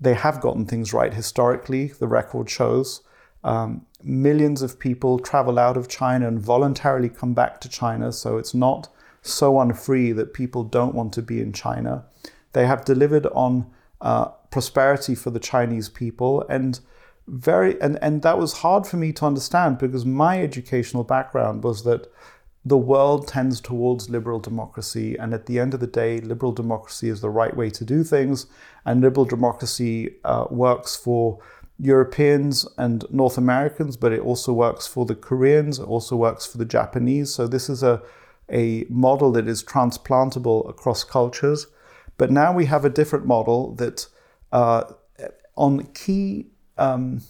They 0.00 0.14
have 0.14 0.40
gotten 0.40 0.64
things 0.64 0.92
right 0.92 1.12
historically, 1.12 1.88
the 1.88 2.08
record 2.08 2.48
shows. 2.48 3.02
Um, 3.44 3.84
millions 4.04 4.62
of 4.62 4.78
people 4.78 5.18
travel 5.18 5.58
out 5.58 5.76
of 5.76 5.88
China 5.88 6.28
and 6.28 6.38
voluntarily 6.38 7.08
come 7.08 7.34
back 7.34 7.60
to 7.62 7.68
China, 7.68 8.12
so 8.12 8.36
it's 8.38 8.54
not 8.54 8.88
so 9.22 9.58
unfree 9.58 10.12
that 10.12 10.34
people 10.34 10.62
don't 10.62 10.94
want 10.94 11.12
to 11.14 11.22
be 11.22 11.40
in 11.40 11.52
China. 11.52 12.04
They 12.52 12.66
have 12.66 12.84
delivered 12.84 13.26
on 13.28 13.66
uh, 14.00 14.26
prosperity 14.50 15.14
for 15.14 15.30
the 15.30 15.40
Chinese 15.40 15.88
people 15.88 16.44
and 16.48 16.78
very 17.26 17.80
and, 17.80 17.98
and 18.02 18.20
that 18.20 18.38
was 18.38 18.52
hard 18.58 18.86
for 18.86 18.98
me 18.98 19.10
to 19.10 19.24
understand 19.24 19.78
because 19.78 20.04
my 20.04 20.42
educational 20.42 21.04
background 21.04 21.64
was 21.64 21.82
that 21.84 22.06
the 22.66 22.78
world 22.78 23.28
tends 23.28 23.60
towards 23.60 24.08
liberal 24.08 24.40
democracy, 24.40 25.16
and 25.16 25.34
at 25.34 25.44
the 25.44 25.58
end 25.58 25.74
of 25.74 25.80
the 25.80 25.86
day, 25.86 26.18
liberal 26.20 26.52
democracy 26.52 27.10
is 27.10 27.20
the 27.20 27.28
right 27.28 27.54
way 27.54 27.68
to 27.68 27.84
do 27.84 28.02
things, 28.02 28.46
and 28.86 29.02
liberal 29.02 29.26
democracy 29.26 30.14
uh, 30.24 30.46
works 30.50 30.96
for 30.96 31.40
Europeans 31.78 32.66
and 32.78 33.04
North 33.10 33.36
Americans, 33.36 33.96
but 33.96 34.12
it 34.12 34.20
also 34.20 34.52
works 34.52 34.86
for 34.86 35.04
the 35.04 35.14
Koreans, 35.14 35.78
it 35.78 35.84
also 35.84 36.16
works 36.16 36.46
for 36.46 36.58
the 36.58 36.64
Japanese. 36.64 37.34
So 37.34 37.46
this 37.46 37.68
is 37.68 37.82
a, 37.82 38.00
a 38.50 38.86
model 38.88 39.32
that 39.32 39.48
is 39.48 39.62
transplantable 39.62 40.68
across 40.68 41.02
cultures. 41.04 41.66
But 42.16 42.30
now 42.30 42.52
we 42.52 42.66
have 42.66 42.84
a 42.84 42.90
different 42.90 43.26
model 43.26 43.74
that 43.74 44.06
uh, 44.52 44.84
on 45.56 45.86
key 45.94 46.46
um, 46.78 47.22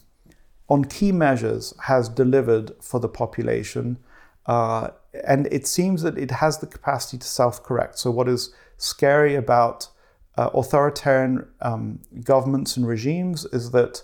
on 0.68 0.84
key 0.84 1.12
measures 1.12 1.74
has 1.82 2.08
delivered 2.08 2.72
for 2.80 2.98
the 3.00 3.08
population. 3.08 3.98
Uh, 4.46 4.88
and 5.26 5.46
it 5.52 5.66
seems 5.66 6.02
that 6.02 6.18
it 6.18 6.30
has 6.30 6.58
the 6.58 6.66
capacity 6.66 7.18
to 7.18 7.26
self 7.26 7.62
correct. 7.62 7.98
So, 7.98 8.10
what 8.10 8.28
is 8.28 8.52
scary 8.76 9.34
about 9.34 9.88
uh, 10.36 10.50
authoritarian 10.52 11.46
um, 11.60 12.00
governments 12.24 12.76
and 12.76 12.86
regimes 12.86 13.44
is 13.46 13.70
that 13.70 14.02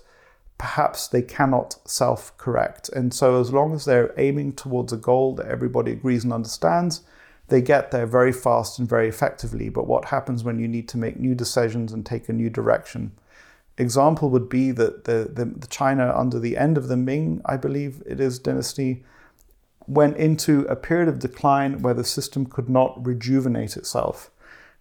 perhaps 0.60 1.08
they 1.08 1.22
cannot 1.22 1.76
self 1.86 2.36
correct. 2.36 2.90
And 2.90 3.14
so, 3.14 3.40
as 3.40 3.50
long 3.50 3.72
as 3.72 3.86
they're 3.86 4.12
aiming 4.18 4.52
towards 4.52 4.92
a 4.92 4.98
goal 4.98 5.34
that 5.36 5.46
everybody 5.46 5.92
agrees 5.92 6.22
and 6.22 6.34
understands, 6.34 7.00
they 7.48 7.62
get 7.62 7.90
there 7.90 8.06
very 8.06 8.30
fast 8.30 8.78
and 8.78 8.86
very 8.86 9.08
effectively. 9.08 9.70
But 9.70 9.86
what 9.86 10.04
happens 10.06 10.44
when 10.44 10.58
you 10.60 10.68
need 10.68 10.86
to 10.90 10.98
make 10.98 11.18
new 11.18 11.34
decisions 11.34 11.94
and 11.94 12.04
take 12.04 12.28
a 12.28 12.34
new 12.34 12.50
direction? 12.50 13.12
Example 13.78 14.28
would 14.28 14.50
be 14.50 14.70
that 14.72 15.04
the, 15.04 15.30
the, 15.32 15.46
the 15.46 15.66
China 15.66 16.12
under 16.14 16.38
the 16.38 16.58
end 16.58 16.76
of 16.76 16.88
the 16.88 16.96
Ming, 16.96 17.40
I 17.46 17.56
believe 17.56 18.02
it 18.04 18.20
is, 18.20 18.38
dynasty 18.38 19.02
went 19.86 20.18
into 20.18 20.66
a 20.66 20.76
period 20.76 21.08
of 21.08 21.18
decline 21.18 21.80
where 21.80 21.94
the 21.94 22.04
system 22.04 22.44
could 22.44 22.68
not 22.68 23.04
rejuvenate 23.04 23.78
itself. 23.78 24.30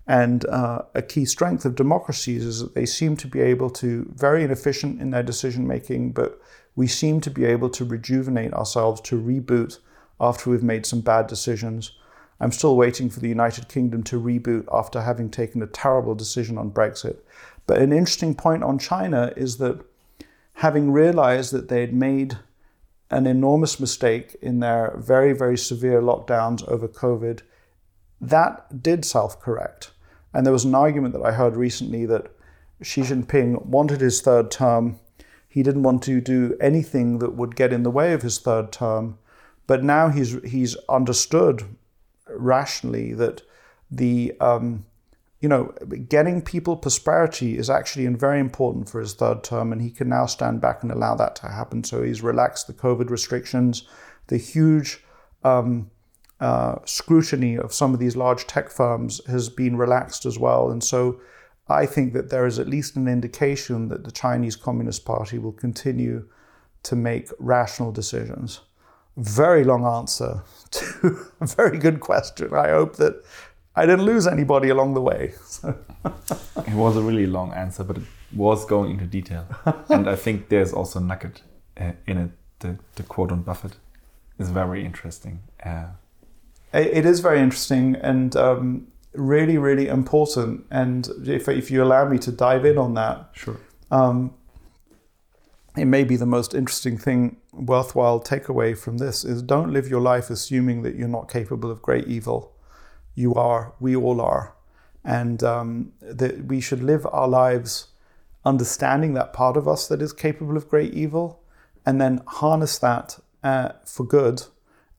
And 0.09 0.43
uh, 0.47 0.81
a 0.95 1.03
key 1.03 1.25
strength 1.25 1.65
of 1.65 1.75
democracies 1.75 2.43
is 2.43 2.61
that 2.61 2.73
they 2.73 2.87
seem 2.87 3.15
to 3.17 3.27
be 3.27 3.41
able 3.41 3.69
to, 3.69 4.11
very 4.15 4.43
inefficient 4.43 4.99
in 4.99 5.11
their 5.11 5.21
decision 5.21 5.67
making, 5.67 6.13
but 6.13 6.41
we 6.75 6.87
seem 6.87 7.21
to 7.21 7.29
be 7.29 7.45
able 7.45 7.69
to 7.69 7.85
rejuvenate 7.85 8.51
ourselves, 8.53 9.01
to 9.01 9.21
reboot 9.21 9.77
after 10.19 10.49
we've 10.49 10.63
made 10.63 10.87
some 10.87 11.01
bad 11.01 11.27
decisions. 11.27 11.91
I'm 12.39 12.51
still 12.51 12.75
waiting 12.75 13.11
for 13.11 13.19
the 13.19 13.29
United 13.29 13.69
Kingdom 13.69 14.01
to 14.05 14.19
reboot 14.19 14.65
after 14.73 15.01
having 15.01 15.29
taken 15.29 15.61
a 15.61 15.67
terrible 15.67 16.15
decision 16.15 16.57
on 16.57 16.71
Brexit. 16.71 17.17
But 17.67 17.79
an 17.79 17.93
interesting 17.93 18.33
point 18.33 18.63
on 18.63 18.79
China 18.79 19.31
is 19.37 19.57
that 19.57 19.79
having 20.53 20.91
realized 20.91 21.53
that 21.53 21.69
they 21.69 21.81
had 21.81 21.93
made 21.93 22.39
an 23.11 23.27
enormous 23.27 23.79
mistake 23.79 24.35
in 24.41 24.59
their 24.59 24.95
very, 24.97 25.33
very 25.33 25.57
severe 25.57 26.01
lockdowns 26.01 26.67
over 26.67 26.87
COVID. 26.87 27.41
That 28.19 28.81
did 28.81 29.05
self 29.05 29.39
correct. 29.39 29.91
And 30.33 30.45
there 30.45 30.53
was 30.53 30.65
an 30.65 30.75
argument 30.75 31.13
that 31.13 31.23
I 31.23 31.31
heard 31.31 31.55
recently 31.55 32.05
that 32.05 32.31
Xi 32.81 33.01
Jinping 33.01 33.65
wanted 33.65 34.01
his 34.01 34.21
third 34.21 34.51
term. 34.51 34.99
He 35.47 35.63
didn't 35.63 35.83
want 35.83 36.03
to 36.03 36.21
do 36.21 36.55
anything 36.61 37.19
that 37.19 37.35
would 37.35 37.55
get 37.55 37.73
in 37.73 37.83
the 37.83 37.91
way 37.91 38.13
of 38.13 38.21
his 38.21 38.39
third 38.39 38.71
term. 38.71 39.17
But 39.67 39.83
now 39.83 40.09
he's, 40.09 40.41
he's 40.43 40.75
understood 40.87 41.63
rationally 42.27 43.13
that 43.13 43.41
the 43.91 44.33
um, 44.39 44.85
you 45.39 45.47
know, 45.47 45.73
getting 46.09 46.41
people 46.41 46.75
prosperity 46.75 47.57
is 47.57 47.69
actually 47.69 48.05
very 48.07 48.39
important 48.39 48.89
for 48.89 48.99
his 48.99 49.13
third 49.13 49.43
term, 49.43 49.71
and 49.71 49.81
he 49.81 49.89
can 49.89 50.09
now 50.09 50.25
stand 50.25 50.59
back 50.59 50.83
and 50.83 50.91
allow 50.91 51.15
that 51.15 51.35
to 51.37 51.47
happen. 51.47 51.83
So 51.83 52.03
he's 52.03 52.21
relaxed 52.21 52.67
the 52.67 52.73
COVID 52.73 53.09
restrictions, 53.09 53.87
the 54.27 54.37
huge 54.37 55.01
um, 55.43 55.91
uh, 56.39 56.75
scrutiny 56.85 57.57
of 57.57 57.73
some 57.73 57.93
of 57.93 57.99
these 57.99 58.15
large 58.15 58.47
tech 58.47 58.69
firms 58.69 59.21
has 59.27 59.49
been 59.49 59.75
relaxed 59.75 60.25
as 60.25 60.39
well. 60.39 60.71
And 60.71 60.83
so 60.83 61.19
I 61.67 61.85
think 61.85 62.13
that 62.13 62.29
there 62.29 62.45
is 62.45 62.59
at 62.59 62.67
least 62.67 62.95
an 62.95 63.07
indication 63.07 63.89
that 63.89 64.03
the 64.03 64.11
Chinese 64.11 64.55
Communist 64.55 65.05
Party 65.05 65.37
will 65.37 65.51
continue 65.51 66.27
to 66.83 66.95
make 66.95 67.29
rational 67.39 67.91
decisions. 67.91 68.61
Very 69.17 69.63
long 69.63 69.85
answer 69.85 70.43
to 70.71 71.27
a 71.41 71.45
very 71.45 71.77
good 71.77 71.99
question. 71.99 72.53
I 72.53 72.69
hope 72.69 72.95
that 72.95 73.21
I 73.75 73.85
didn't 73.85 74.05
lose 74.05 74.25
anybody 74.25 74.69
along 74.69 74.93
the 74.93 75.01
way. 75.01 75.33
So. 75.45 75.77
it 76.67 76.73
was 76.73 76.97
a 76.97 77.01
really 77.01 77.27
long 77.27 77.53
answer, 77.53 77.83
but 77.83 77.97
it 77.97 78.03
was 78.33 78.65
going 78.65 78.91
into 78.91 79.05
detail. 79.05 79.45
and 79.89 80.09
I 80.09 80.15
think 80.15 80.49
there's 80.49 80.73
also 80.73 80.99
a 80.99 81.01
nugget 81.03 81.41
uh, 81.79 81.91
in 82.07 82.17
it. 82.17 82.31
The, 82.59 82.77
the 82.95 83.03
quote 83.03 83.31
on 83.31 83.43
Buffett 83.43 83.77
is 84.37 84.49
very 84.49 84.83
interesting. 84.83 85.39
Uh, 85.65 85.87
it 86.73 87.05
is 87.05 87.19
very 87.19 87.39
interesting 87.39 87.95
and 87.95 88.35
um, 88.35 88.87
really, 89.13 89.57
really 89.57 89.87
important. 89.87 90.65
And 90.69 91.07
if, 91.25 91.47
if 91.47 91.71
you 91.71 91.83
allow 91.83 92.07
me 92.07 92.17
to 92.19 92.31
dive 92.31 92.65
in 92.65 92.77
on 92.77 92.93
that, 92.93 93.29
sure. 93.33 93.57
Um, 93.91 94.33
it 95.77 95.85
may 95.85 96.03
be 96.03 96.15
the 96.15 96.25
most 96.25 96.53
interesting 96.53 96.97
thing, 96.97 97.37
worthwhile 97.53 98.19
takeaway 98.19 98.77
from 98.77 98.97
this 98.97 99.23
is 99.23 99.41
don't 99.41 99.71
live 99.71 99.87
your 99.87 100.01
life 100.01 100.29
assuming 100.29 100.81
that 100.83 100.95
you're 100.95 101.07
not 101.07 101.31
capable 101.31 101.71
of 101.71 101.81
great 101.81 102.07
evil 102.07 102.53
you 103.19 103.33
are, 103.35 103.73
we 103.79 103.95
all 103.95 104.21
are. 104.21 104.55
And 105.03 105.43
um, 105.43 105.93
that 106.01 106.45
we 106.45 106.61
should 106.61 106.81
live 106.81 107.05
our 107.11 107.27
lives 107.27 107.87
understanding 108.45 109.13
that 109.13 109.33
part 109.33 109.57
of 109.57 109.67
us 109.67 109.87
that 109.87 110.01
is 110.01 110.13
capable 110.13 110.55
of 110.55 110.69
great 110.69 110.93
evil 110.93 111.41
and 111.85 111.99
then 111.99 112.21
harness 112.25 112.77
that 112.79 113.19
uh, 113.43 113.69
for 113.85 114.05
good 114.05 114.43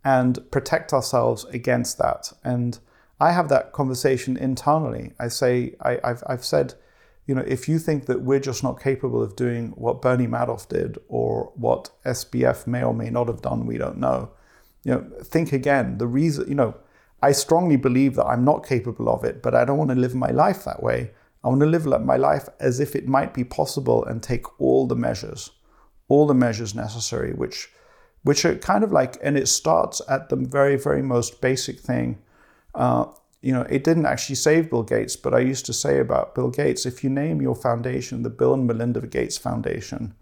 and 0.05 0.51
protect 0.51 0.93
ourselves 0.93 1.45
against 1.47 1.99
that. 1.99 2.33
And 2.43 2.79
I 3.19 3.33
have 3.33 3.49
that 3.51 3.73
conversation 3.73 4.37
internally. 4.37 5.13
I 5.19 5.29
say, 5.29 5.75
I, 5.83 5.99
have 6.03 6.23
I've 6.27 6.45
said 6.45 6.75
you 7.31 7.37
know, 7.37 7.45
if 7.47 7.69
you 7.69 7.79
think 7.79 8.07
that 8.07 8.23
we're 8.23 8.41
just 8.41 8.65
not 8.65 8.83
capable 8.83 9.23
of 9.23 9.37
doing 9.37 9.69
what 9.77 10.03
Bernie 10.03 10.27
Madoff 10.27 10.69
did 10.69 10.99
or 11.07 11.53
what 11.55 11.91
SBF 12.05 12.67
may 12.67 12.83
or 12.83 12.93
may 12.93 13.09
not 13.09 13.29
have 13.29 13.41
done, 13.41 13.67
we 13.67 13.79
don't 13.79 13.99
know. 13.99 14.33
You 14.83 14.95
know, 14.95 15.11
think 15.23 15.53
again. 15.53 15.99
The 15.99 16.09
reason, 16.09 16.49
you 16.49 16.57
know, 16.57 16.75
I 17.23 17.31
strongly 17.31 17.77
believe 17.77 18.17
that 18.17 18.27
I'm 18.27 18.45
not 18.45 18.67
capable 18.67 19.09
of 19.09 19.23
it, 19.23 19.45
but 19.45 19.55
I 19.55 19.65
don't 19.65 19.79
want 19.79 19.91
to 19.91 19.97
live 19.97 20.13
my 20.13 20.33
life 20.33 20.65
that 20.65 20.83
way. 20.83 21.13
I 21.45 21.49
want 21.49 21.61
to 21.61 21.67
live 21.67 21.87
my 22.05 22.17
life 22.17 22.49
as 22.59 22.81
if 22.81 22.97
it 22.97 23.07
might 23.07 23.33
be 23.33 23.45
possible 23.45 24.05
and 24.05 24.21
take 24.21 24.61
all 24.61 24.89
the 24.89 24.97
measures, 24.97 25.51
all 26.09 26.27
the 26.27 26.35
measures 26.35 26.75
necessary, 26.75 27.33
which, 27.33 27.71
which 28.23 28.45
are 28.45 28.55
kind 28.57 28.85
of 28.85 28.93
like, 28.93 29.17
and 29.23 29.37
it 29.37 29.49
starts 29.49 30.03
at 30.09 30.29
the 30.29 30.37
very, 30.37 30.77
very 30.77 31.03
most 31.03 31.41
basic 31.41 31.79
thing. 31.79 32.19
Uh, 32.75 33.07
you 33.41 33.53
know, 33.53 33.63
it 33.63 33.85
didn't 33.85 34.07
actually 34.07 34.37
save 34.37 34.69
Bill 34.69 34.83
Gates, 34.83 35.17
but 35.17 35.35
I 35.35 35.39
used 35.39 35.65
to 35.67 35.73
say 35.73 35.99
about 35.99 36.35
Bill 36.35 36.51
Gates 36.51 36.85
if 36.85 37.03
you 37.03 37.09
name 37.09 37.41
your 37.41 37.55
foundation 37.55 38.23
the 38.23 38.31
Bill 38.31 38.55
and 38.55 38.67
Melinda 38.67 39.01
Gates 39.07 39.39
Foundation, 39.39 40.15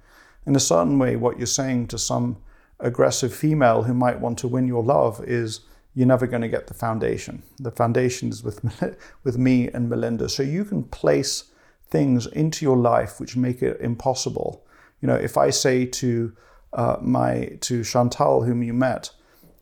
in 0.46 0.56
a 0.56 0.60
certain 0.60 0.98
way, 0.98 1.16
what 1.16 1.36
you're 1.36 1.46
saying 1.46 1.88
to 1.88 1.98
some 1.98 2.38
aggressive 2.80 3.34
female 3.34 3.82
who 3.82 3.92
might 3.92 4.20
want 4.20 4.38
to 4.38 4.48
win 4.48 4.68
your 4.68 4.82
love 4.82 5.22
is 5.24 5.60
you're 5.94 6.06
never 6.06 6.26
going 6.26 6.42
to 6.42 6.48
get 6.48 6.68
the 6.68 6.74
foundation. 6.74 7.42
The 7.58 7.72
foundation 7.72 8.28
is 8.28 8.44
with, 8.44 8.64
with 9.24 9.36
me 9.36 9.68
and 9.68 9.90
Melinda. 9.90 10.28
So 10.28 10.42
you 10.42 10.64
can 10.64 10.84
place 10.84 11.50
things 11.90 12.26
into 12.26 12.64
your 12.64 12.76
life 12.76 13.18
which 13.18 13.36
make 13.36 13.62
it 13.62 13.80
impossible. 13.80 14.64
You 15.00 15.08
know, 15.08 15.16
if 15.16 15.36
I 15.36 15.50
say 15.50 15.86
to 15.86 16.32
uh, 16.72 16.96
my 17.00 17.56
to 17.60 17.82
Chantal, 17.84 18.42
whom 18.42 18.62
you 18.62 18.72
met, 18.72 19.10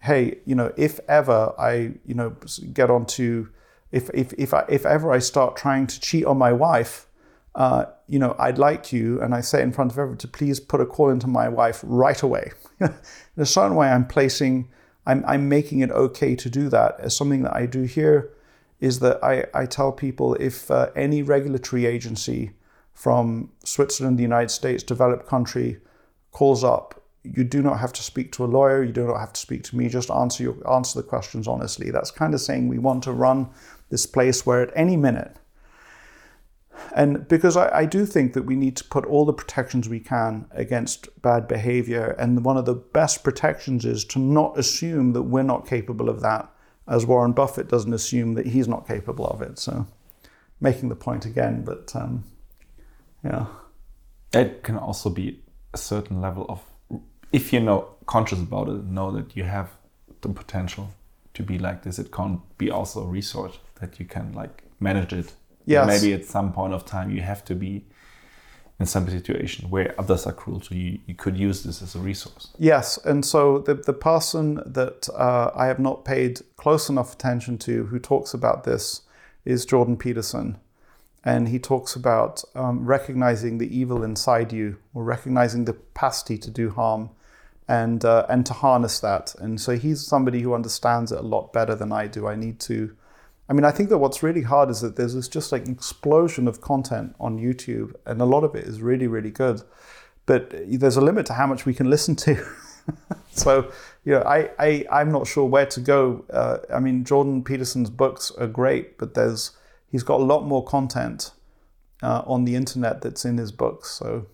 hey, 0.03 0.39
you 0.45 0.55
know, 0.55 0.73
if 0.77 1.01
ever 1.09 1.53
I, 1.59 1.95
you 2.05 2.15
know, 2.15 2.37
get 2.73 2.91
onto, 2.91 3.49
if 3.93 4.11
if 4.15 4.33
if 4.39 4.55
I, 4.55 4.65
if 4.69 4.87
ever 4.87 5.13
I 5.13 5.19
start 5.19 5.57
trying 5.57 5.87
to 5.89 6.01
cheat 6.01 6.25
on 6.25 6.39
my 6.39 6.53
wife, 6.53 7.07
uh, 7.55 7.87
you 8.09 8.19
know, 8.19 8.35
I'd 8.39 8.59
like 8.59 8.93
you, 8.93 9.21
and 9.21 9.35
I 9.35 9.41
say 9.41 9.63
in 9.63 9.73
front 9.73 9.93
of 9.93 9.99
everyone 9.99 10.19
to 10.19 10.29
please 10.29 10.61
put 10.61 10.81
a 10.81 10.87
call 10.87 11.11
into 11.11 11.27
my 11.27 11.49
wife 11.49 11.81
right 11.85 12.21
away. 12.23 12.53
in 12.81 12.93
a 13.37 13.47
certain 13.47 13.77
way, 13.77 13.89
I'm 13.89 14.07
placing, 14.07 14.69
I'm 15.07 15.25
I'm 15.27 15.49
making 15.49 15.81
it 15.81 15.91
okay 15.91 16.37
to 16.37 16.51
do 16.51 16.69
that. 16.69 17.01
As 17.01 17.17
something 17.17 17.43
that 17.43 17.55
I 17.55 17.67
do 17.67 17.83
here 17.83 18.31
is 18.81 19.01
that 19.01 19.23
I 19.25 19.47
I 19.55 19.67
tell 19.67 19.93
people 19.93 20.35
if 20.35 20.71
uh, 20.71 20.91
any 20.95 21.23
regulatory 21.23 21.87
agency 21.87 22.53
from 22.93 23.51
Switzerland, 23.65 24.19
the 24.19 24.23
United 24.23 24.51
States, 24.51 24.83
developed 24.83 25.27
country 25.27 25.79
calls 26.39 26.63
up 26.63 26.97
you 27.35 27.45
do 27.45 27.63
not 27.63 27.81
have 27.81 27.93
to 27.93 28.03
speak 28.03 28.33
to 28.33 28.45
a 28.45 28.47
lawyer. 28.47 28.83
You 28.83 28.93
do 28.93 29.07
not 29.07 29.19
have 29.19 29.33
to 29.33 29.41
speak 29.41 29.65
to 29.65 29.77
me. 29.77 29.89
Just 29.89 30.11
answer 30.11 30.43
your 30.43 30.73
answer 30.73 31.01
the 31.01 31.09
questions 31.09 31.49
honestly. 31.49 31.91
That's 31.91 32.11
kind 32.11 32.35
of 32.35 32.41
saying 32.41 32.69
we 32.69 32.79
want 32.79 33.03
to 33.05 33.13
run 33.13 33.49
this 33.91 34.07
place 34.07 34.45
where 34.45 34.63
at 34.63 34.73
any 34.77 34.97
minute, 34.97 35.37
and 36.95 37.27
because 37.29 37.57
I, 37.57 37.69
I 37.79 37.85
do 37.85 38.07
think 38.07 38.33
that 38.35 38.43
we 38.43 38.57
need 38.57 38.77
to 38.77 38.85
put 38.85 39.05
all 39.07 39.25
the 39.25 39.33
protections 39.33 39.89
we 39.89 40.01
can 40.01 40.47
against 40.53 41.21
bad 41.23 41.49
behavior, 41.49 42.15
and 42.19 42.45
one 42.45 42.57
of 42.57 42.65
the 42.65 42.75
best 42.75 43.25
protections 43.25 43.85
is 43.85 44.05
to 44.07 44.19
not 44.19 44.59
assume 44.59 45.13
that 45.13 45.23
we're 45.23 45.43
not 45.43 45.67
capable 45.67 46.09
of 46.09 46.21
that, 46.21 46.49
as 46.87 47.07
Warren 47.07 47.33
Buffett 47.33 47.69
doesn't 47.69 47.95
assume 47.95 48.35
that 48.35 48.47
he's 48.47 48.69
not 48.69 48.87
capable 48.87 49.27
of 49.27 49.43
it. 49.43 49.59
So, 49.59 49.87
making 50.61 50.89
the 50.91 50.97
point 50.97 51.27
again, 51.27 51.65
but 51.65 51.95
um, 51.95 52.25
yeah, 53.25 53.47
it 54.33 54.63
can 54.63 54.77
also 54.77 55.11
be 55.11 55.43
a 55.77 55.79
certain 55.93 56.21
level 56.27 56.45
of 56.49 56.61
if 57.33 57.53
you're 57.53 57.67
know 57.71 57.81
conscious 58.07 58.41
about 58.49 58.69
it, 58.69 58.85
know 58.97 59.09
that 59.17 59.37
you 59.37 59.45
have 59.45 59.69
the 60.23 60.29
potential 60.29 60.87
to 61.35 61.43
be 61.43 61.59
like 61.59 61.79
this. 61.83 61.99
It 61.99 62.11
can't 62.19 62.41
be 62.57 62.71
also 62.71 62.99
a 63.03 63.11
resource 63.19 63.59
that 63.81 64.01
you 64.01 64.07
can 64.07 64.33
like 64.33 64.55
manage 64.81 65.13
it. 65.13 65.29
yeah 65.67 65.85
Maybe 65.85 66.11
at 66.15 66.25
some 66.25 66.53
point 66.53 66.73
of 66.77 66.85
time 66.85 67.09
you 67.17 67.23
have 67.33 67.43
to 67.51 67.55
be 67.55 67.85
in 68.81 68.87
some 68.87 69.09
situation 69.09 69.71
where 69.71 69.95
others 69.99 70.27
are 70.27 70.37
cruel 70.43 70.61
to 70.61 70.75
you. 70.75 70.99
You 71.07 71.15
could 71.15 71.37
use 71.49 71.59
this 71.67 71.83
as 71.83 71.95
a 71.95 72.03
resource. 72.11 72.45
Yes, 72.59 72.99
and 73.11 73.25
so 73.33 73.41
the 73.69 73.75
the 73.91 73.99
person 74.11 74.47
that 74.79 75.01
uh, 75.27 75.51
I 75.63 75.67
have 75.73 75.81
not 75.89 76.05
paid 76.05 76.33
close 76.63 76.85
enough 76.93 77.11
attention 77.17 77.59
to 77.67 77.73
who 77.91 77.99
talks 77.99 78.35
about 78.35 78.65
this 78.65 78.85
is 79.45 79.67
Jordan 79.73 79.97
Peterson. 79.97 80.47
And 81.27 81.49
he 81.49 81.59
talks 81.59 81.97
about 81.97 82.45
um, 82.55 82.87
recognizing 82.87 83.59
the 83.59 83.77
evil 83.77 84.05
inside 84.05 84.53
you 84.53 84.79
or 84.95 85.03
recognizing 85.03 85.65
the 85.65 85.73
capacity 85.73 86.39
to 86.39 86.51
do 86.51 86.71
harm 86.71 87.11
and 87.69 88.05
uh, 88.05 88.27
and 88.29 88.47
to 88.47 88.53
harness 88.53 89.01
that. 89.01 89.35
And 89.41 89.61
so 89.61 89.77
he's 89.77 90.07
somebody 90.07 90.41
who 90.41 90.55
understands 90.55 91.11
it 91.11 91.19
a 91.19 91.23
lot 91.23 91.53
better 91.53 91.75
than 91.75 91.91
I 91.91 92.07
do. 92.07 92.29
I 92.29 92.37
need 92.37 92.61
to. 92.61 92.97
I 93.49 93.55
mean, 93.55 93.65
I 93.65 93.73
think 93.73 93.89
that 93.89 93.99
what's 93.99 94.23
really 94.23 94.43
hard 94.43 94.71
is 94.71 94.81
that 94.83 94.95
there's 94.95 95.15
this 95.15 95.29
just 95.29 95.51
like 95.51 95.69
explosion 95.69 96.47
of 96.47 96.61
content 96.61 97.17
on 97.19 97.39
YouTube, 97.39 97.95
and 98.07 98.21
a 98.21 98.25
lot 98.25 98.45
of 98.45 98.55
it 98.55 98.65
is 98.65 98.81
really, 98.81 99.09
really 99.09 99.31
good. 99.31 99.63
But 100.27 100.55
there's 100.67 100.97
a 100.97 101.01
limit 101.01 101.27
to 101.27 101.33
how 101.35 101.47
much 101.49 101.67
we 101.67 101.75
can 101.75 101.91
listen 101.91 102.17
to. 102.17 102.45
so, 103.31 103.71
you 104.05 104.13
know, 104.13 104.23
I, 104.23 104.51
I, 104.59 104.85
I'm 104.91 105.13
not 105.13 105.27
sure 105.27 105.45
where 105.45 105.67
to 105.67 105.81
go. 105.81 106.25
Uh, 106.33 106.59
I 106.73 106.81
mean, 106.81 107.05
Jordan 107.05 107.45
Peterson's 107.45 107.91
books 107.91 108.33
are 108.33 108.49
great, 108.49 108.99
but 108.99 109.15
there's 109.15 109.53
he's 109.91 110.03
got 110.03 110.21
a 110.21 110.25
lot 110.25 110.45
more 110.45 110.65
content 110.65 111.33
uh, 112.03 112.23
on 112.27 112.45
the 112.45 112.55
internet 112.55 113.03
that's 113.03 113.25
in 113.25 113.39
his 113.39 113.53
books. 113.53 113.91
So, 113.91 114.27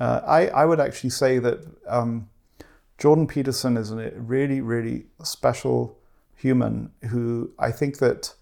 uh, 0.00 0.20
I, 0.26 0.46
I 0.48 0.64
would 0.64 0.80
actually 0.80 1.10
say 1.10 1.38
that 1.38 1.60
um, 1.86 2.28
Jordan 2.98 3.26
Peterson 3.26 3.76
is 3.76 3.90
a 3.90 4.10
really, 4.16 4.60
really 4.60 5.06
special 5.22 5.98
human 6.36 6.90
who 7.10 7.50
I 7.58 7.72
think 7.72 7.98
that 7.98 8.34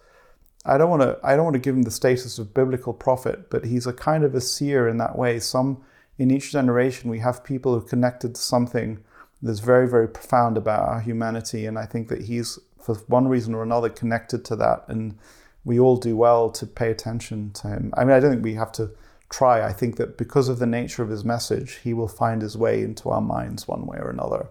I 0.65 0.79
don't 0.79 0.91
want 0.91 1.03
to 1.03 1.19
I 1.23 1.37
don't 1.37 1.45
want 1.45 1.55
to 1.55 1.61
give 1.61 1.77
him 1.77 1.83
the 1.83 1.91
status 1.91 2.39
of 2.39 2.53
biblical 2.53 2.93
prophet, 2.93 3.51
but 3.51 3.65
he's 3.65 3.87
a 3.87 3.93
kind 3.93 4.25
of 4.25 4.35
a 4.35 4.41
seer 4.41 4.89
in 4.89 4.99
that 4.99 5.17
way. 5.17 5.39
Some 5.39 5.83
in 6.19 6.31
each 6.31 6.53
generation 6.53 7.11
we 7.11 7.21
have 7.21 7.45
people 7.45 7.73
who 7.73 7.85
are 7.85 7.89
connected 7.89 8.35
to 8.35 8.41
something 8.41 8.99
that's 9.43 9.61
very, 9.61 9.89
very 9.89 10.09
profound 10.09 10.57
about 10.57 10.89
our 10.89 11.01
humanity. 11.01 11.67
And 11.67 11.79
I 11.79 11.87
think 11.87 12.09
that 12.09 12.23
he's 12.23 12.59
for 12.81 12.95
one 13.07 13.29
reason 13.29 13.55
or 13.55 13.63
another 13.63 13.89
connected 13.89 14.45
to 14.47 14.57
that. 14.57 14.85
And 14.89 15.19
we 15.67 15.81
all 15.81 15.97
do 15.97 16.17
well 16.17 16.49
to 16.49 16.65
pay 16.65 16.93
attention 16.93 17.51
to 17.51 17.67
him. 17.67 17.93
I 17.97 18.05
mean, 18.05 18.13
I 18.13 18.21
don't 18.21 18.31
think 18.31 18.45
we 18.45 18.55
have 18.55 18.71
to 18.73 18.93
try. 19.29 19.67
I 19.67 19.73
think 19.73 19.97
that 19.97 20.17
because 20.17 20.49
of 20.49 20.61
the 20.61 20.67
nature 20.67 21.03
of 21.03 21.09
his 21.11 21.25
message, 21.25 21.81
he 21.83 21.93
will 21.93 22.07
find 22.07 22.41
his 22.41 22.57
way 22.57 22.83
into 22.83 23.11
our 23.11 23.21
minds 23.21 23.67
one 23.67 23.85
way 23.85 23.99
or 23.99 24.09
another. 24.09 24.47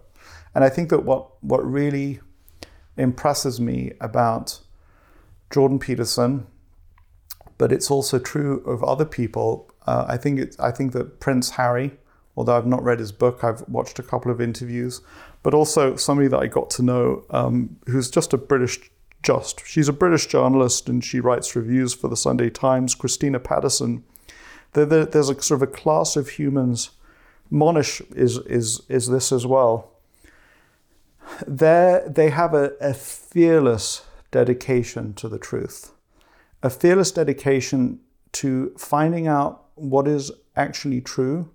And 0.53 0.65
I 0.65 0.69
think 0.69 0.89
that 0.89 1.05
what, 1.05 1.41
what 1.41 1.65
really 1.65 2.19
impresses 2.97 3.61
me 3.61 3.93
about 4.01 4.59
Jordan 5.49 5.79
Peterson, 5.79 6.47
but 7.57 7.71
it's 7.71 7.89
also 7.89 8.19
true 8.19 8.59
of 8.65 8.83
other 8.83 9.05
people. 9.05 9.71
Uh, 9.87 10.03
I 10.09 10.17
think 10.17 10.37
it's, 10.37 10.59
I 10.59 10.71
think 10.71 10.91
that 10.91 11.21
Prince 11.21 11.51
Harry, 11.51 11.91
although 12.35 12.57
I've 12.57 12.67
not 12.67 12.83
read 12.83 12.99
his 12.99 13.13
book, 13.13 13.41
I've 13.41 13.61
watched 13.69 13.99
a 13.99 14.03
couple 14.03 14.31
of 14.31 14.41
interviews, 14.41 14.99
but 15.43 15.53
also 15.53 15.95
somebody 15.95 16.27
that 16.27 16.39
I 16.39 16.47
got 16.47 16.69
to 16.71 16.83
know 16.83 17.23
um, 17.29 17.77
who's 17.87 18.11
just 18.11 18.33
a 18.33 18.37
British 18.37 18.91
just. 19.25 19.65
She's 19.65 19.89
a 19.89 19.93
British 19.93 20.27
journalist 20.27 20.87
and 20.87 21.03
she 21.03 21.19
writes 21.19 21.55
reviews 21.55 21.93
for 21.93 22.07
the 22.07 22.15
Sunday 22.15 22.49
Times. 22.49 22.95
Christina 22.95 23.39
Patterson 23.39 24.03
there's 24.75 25.29
a 25.29 25.41
sort 25.41 25.61
of 25.61 25.69
a 25.69 25.71
class 25.71 26.15
of 26.15 26.29
humans. 26.29 26.91
Mohnish 27.51 28.01
is 28.15 28.37
is 28.39 28.81
is 28.89 29.07
this 29.07 29.31
as 29.31 29.45
well. 29.45 29.91
There 31.47 32.07
they 32.07 32.29
have 32.29 32.53
a, 32.53 32.73
a 32.81 32.93
fearless 32.93 34.05
dedication 34.31 35.13
to 35.15 35.29
the 35.29 35.39
truth, 35.39 35.93
a 36.61 36.69
fearless 36.69 37.11
dedication 37.11 37.99
to 38.33 38.73
finding 38.77 39.27
out 39.27 39.65
what 39.75 40.07
is 40.07 40.31
actually 40.55 41.01
true, 41.01 41.49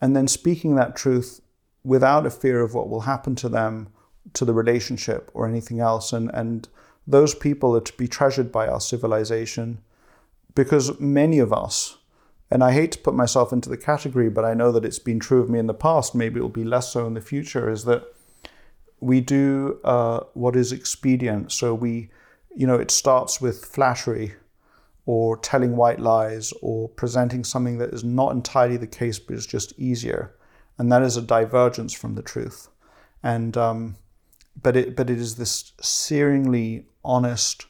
and 0.00 0.16
then 0.16 0.26
speaking 0.26 0.74
that 0.76 0.96
truth 0.96 1.40
without 1.84 2.26
a 2.26 2.30
fear 2.30 2.60
of 2.62 2.74
what 2.74 2.88
will 2.88 3.02
happen 3.02 3.34
to 3.34 3.48
them, 3.48 3.88
to 4.32 4.44
the 4.44 4.54
relationship, 4.54 5.30
or 5.34 5.46
anything 5.46 5.80
else. 5.80 6.12
And 6.12 6.30
and 6.32 6.68
those 7.06 7.34
people 7.34 7.76
are 7.76 7.80
to 7.80 7.96
be 7.96 8.08
treasured 8.08 8.52
by 8.52 8.66
our 8.66 8.80
civilization, 8.80 9.78
because 10.54 10.98
many 11.00 11.38
of 11.38 11.52
us 11.52 11.98
and 12.52 12.62
I 12.62 12.72
hate 12.72 12.92
to 12.92 12.98
put 12.98 13.14
myself 13.14 13.50
into 13.50 13.70
the 13.70 13.78
category, 13.78 14.28
but 14.28 14.44
I 14.44 14.52
know 14.52 14.72
that 14.72 14.84
it's 14.84 14.98
been 14.98 15.18
true 15.18 15.40
of 15.40 15.48
me 15.48 15.58
in 15.58 15.68
the 15.68 15.72
past. 15.72 16.14
Maybe 16.14 16.38
it 16.38 16.42
will 16.42 16.50
be 16.50 16.64
less 16.64 16.92
so 16.92 17.06
in 17.06 17.14
the 17.14 17.22
future. 17.22 17.70
Is 17.70 17.86
that 17.86 18.04
we 19.00 19.22
do 19.22 19.80
uh, 19.84 20.20
what 20.34 20.54
is 20.54 20.70
expedient. 20.70 21.50
So 21.50 21.74
we, 21.74 22.10
you 22.54 22.66
know, 22.66 22.76
it 22.76 22.90
starts 22.90 23.40
with 23.40 23.64
flattery 23.64 24.34
or 25.06 25.38
telling 25.38 25.76
white 25.76 25.98
lies 25.98 26.52
or 26.60 26.90
presenting 26.90 27.42
something 27.42 27.78
that 27.78 27.94
is 27.94 28.04
not 28.04 28.32
entirely 28.32 28.76
the 28.76 28.86
case 28.86 29.18
but 29.18 29.34
is 29.34 29.46
just 29.46 29.72
easier. 29.78 30.34
And 30.76 30.92
that 30.92 31.02
is 31.02 31.16
a 31.16 31.22
divergence 31.22 31.94
from 31.94 32.16
the 32.16 32.22
truth. 32.22 32.68
And, 33.22 33.56
um, 33.56 33.96
but, 34.60 34.76
it, 34.76 34.96
but 34.96 35.10
it 35.10 35.18
is 35.18 35.36
this 35.36 35.72
searingly 35.80 36.84
honest 37.04 37.66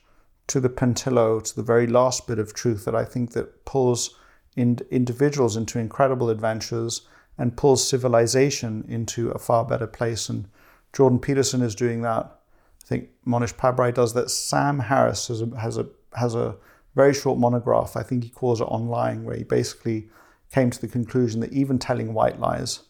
to 0.48 0.60
the 0.60 0.68
pentillo, 0.68 1.42
to 1.42 1.56
the 1.56 1.62
very 1.62 1.86
last 1.86 2.26
bit 2.26 2.38
of 2.38 2.54
truth 2.54 2.84
that 2.84 2.94
I 2.94 3.04
think 3.04 3.32
that 3.32 3.64
pulls 3.64 4.16
in 4.56 4.78
individuals 4.90 5.56
into 5.56 5.78
incredible 5.78 6.28
adventures 6.28 7.02
and 7.38 7.56
pulls 7.56 7.88
civilization 7.88 8.84
into 8.88 9.30
a 9.30 9.38
far 9.38 9.64
better 9.64 9.86
place. 9.86 10.28
And 10.28 10.48
Jordan 10.92 11.18
Peterson 11.18 11.62
is 11.62 11.74
doing 11.74 12.02
that. 12.02 12.40
I 12.84 12.86
think 12.86 13.08
Mohnish 13.26 13.54
Pabrai 13.54 13.94
does 13.94 14.12
that. 14.14 14.30
Sam 14.30 14.78
Harris 14.80 15.28
has 15.28 15.40
a, 15.40 15.46
has 15.58 15.78
a, 15.78 15.86
has 16.14 16.34
a 16.34 16.56
very 16.94 17.14
short 17.14 17.38
monograph. 17.38 17.96
I 17.96 18.02
think 18.02 18.24
he 18.24 18.30
calls 18.30 18.60
it 18.60 18.64
online, 18.64 19.24
where 19.24 19.36
he 19.36 19.44
basically 19.44 20.10
came 20.52 20.70
to 20.70 20.80
the 20.80 20.88
conclusion 20.88 21.40
that 21.40 21.52
even 21.52 21.78
telling 21.78 22.12
white 22.12 22.38
lies 22.38 22.80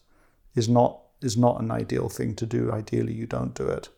is 0.55 0.67
not 0.67 0.99
is 1.23 1.37
not 1.37 1.61
an 1.61 1.71
ideal 1.71 2.09
thing 2.09 2.35
to 2.35 2.45
do. 2.45 2.71
Ideally, 2.71 3.13
you 3.13 3.25
don't 3.25 3.53
do 3.53 3.67
it. 3.67 3.89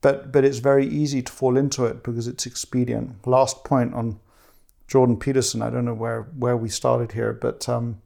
But 0.00 0.32
but 0.32 0.44
it's 0.44 0.58
very 0.58 0.86
easy 0.86 1.22
to 1.22 1.32
fall 1.32 1.56
into 1.56 1.84
it 1.86 2.02
because 2.02 2.26
it's 2.26 2.46
expedient. 2.46 3.26
Last 3.26 3.64
point 3.64 3.94
on 3.94 4.18
Jordan 4.88 5.16
Peterson. 5.16 5.62
I 5.62 5.70
don't 5.70 5.84
know 5.84 5.94
where 5.94 6.22
where 6.36 6.56
we 6.56 6.68
started 6.68 7.12
here, 7.12 7.32
but 7.32 7.68
um, 7.68 8.02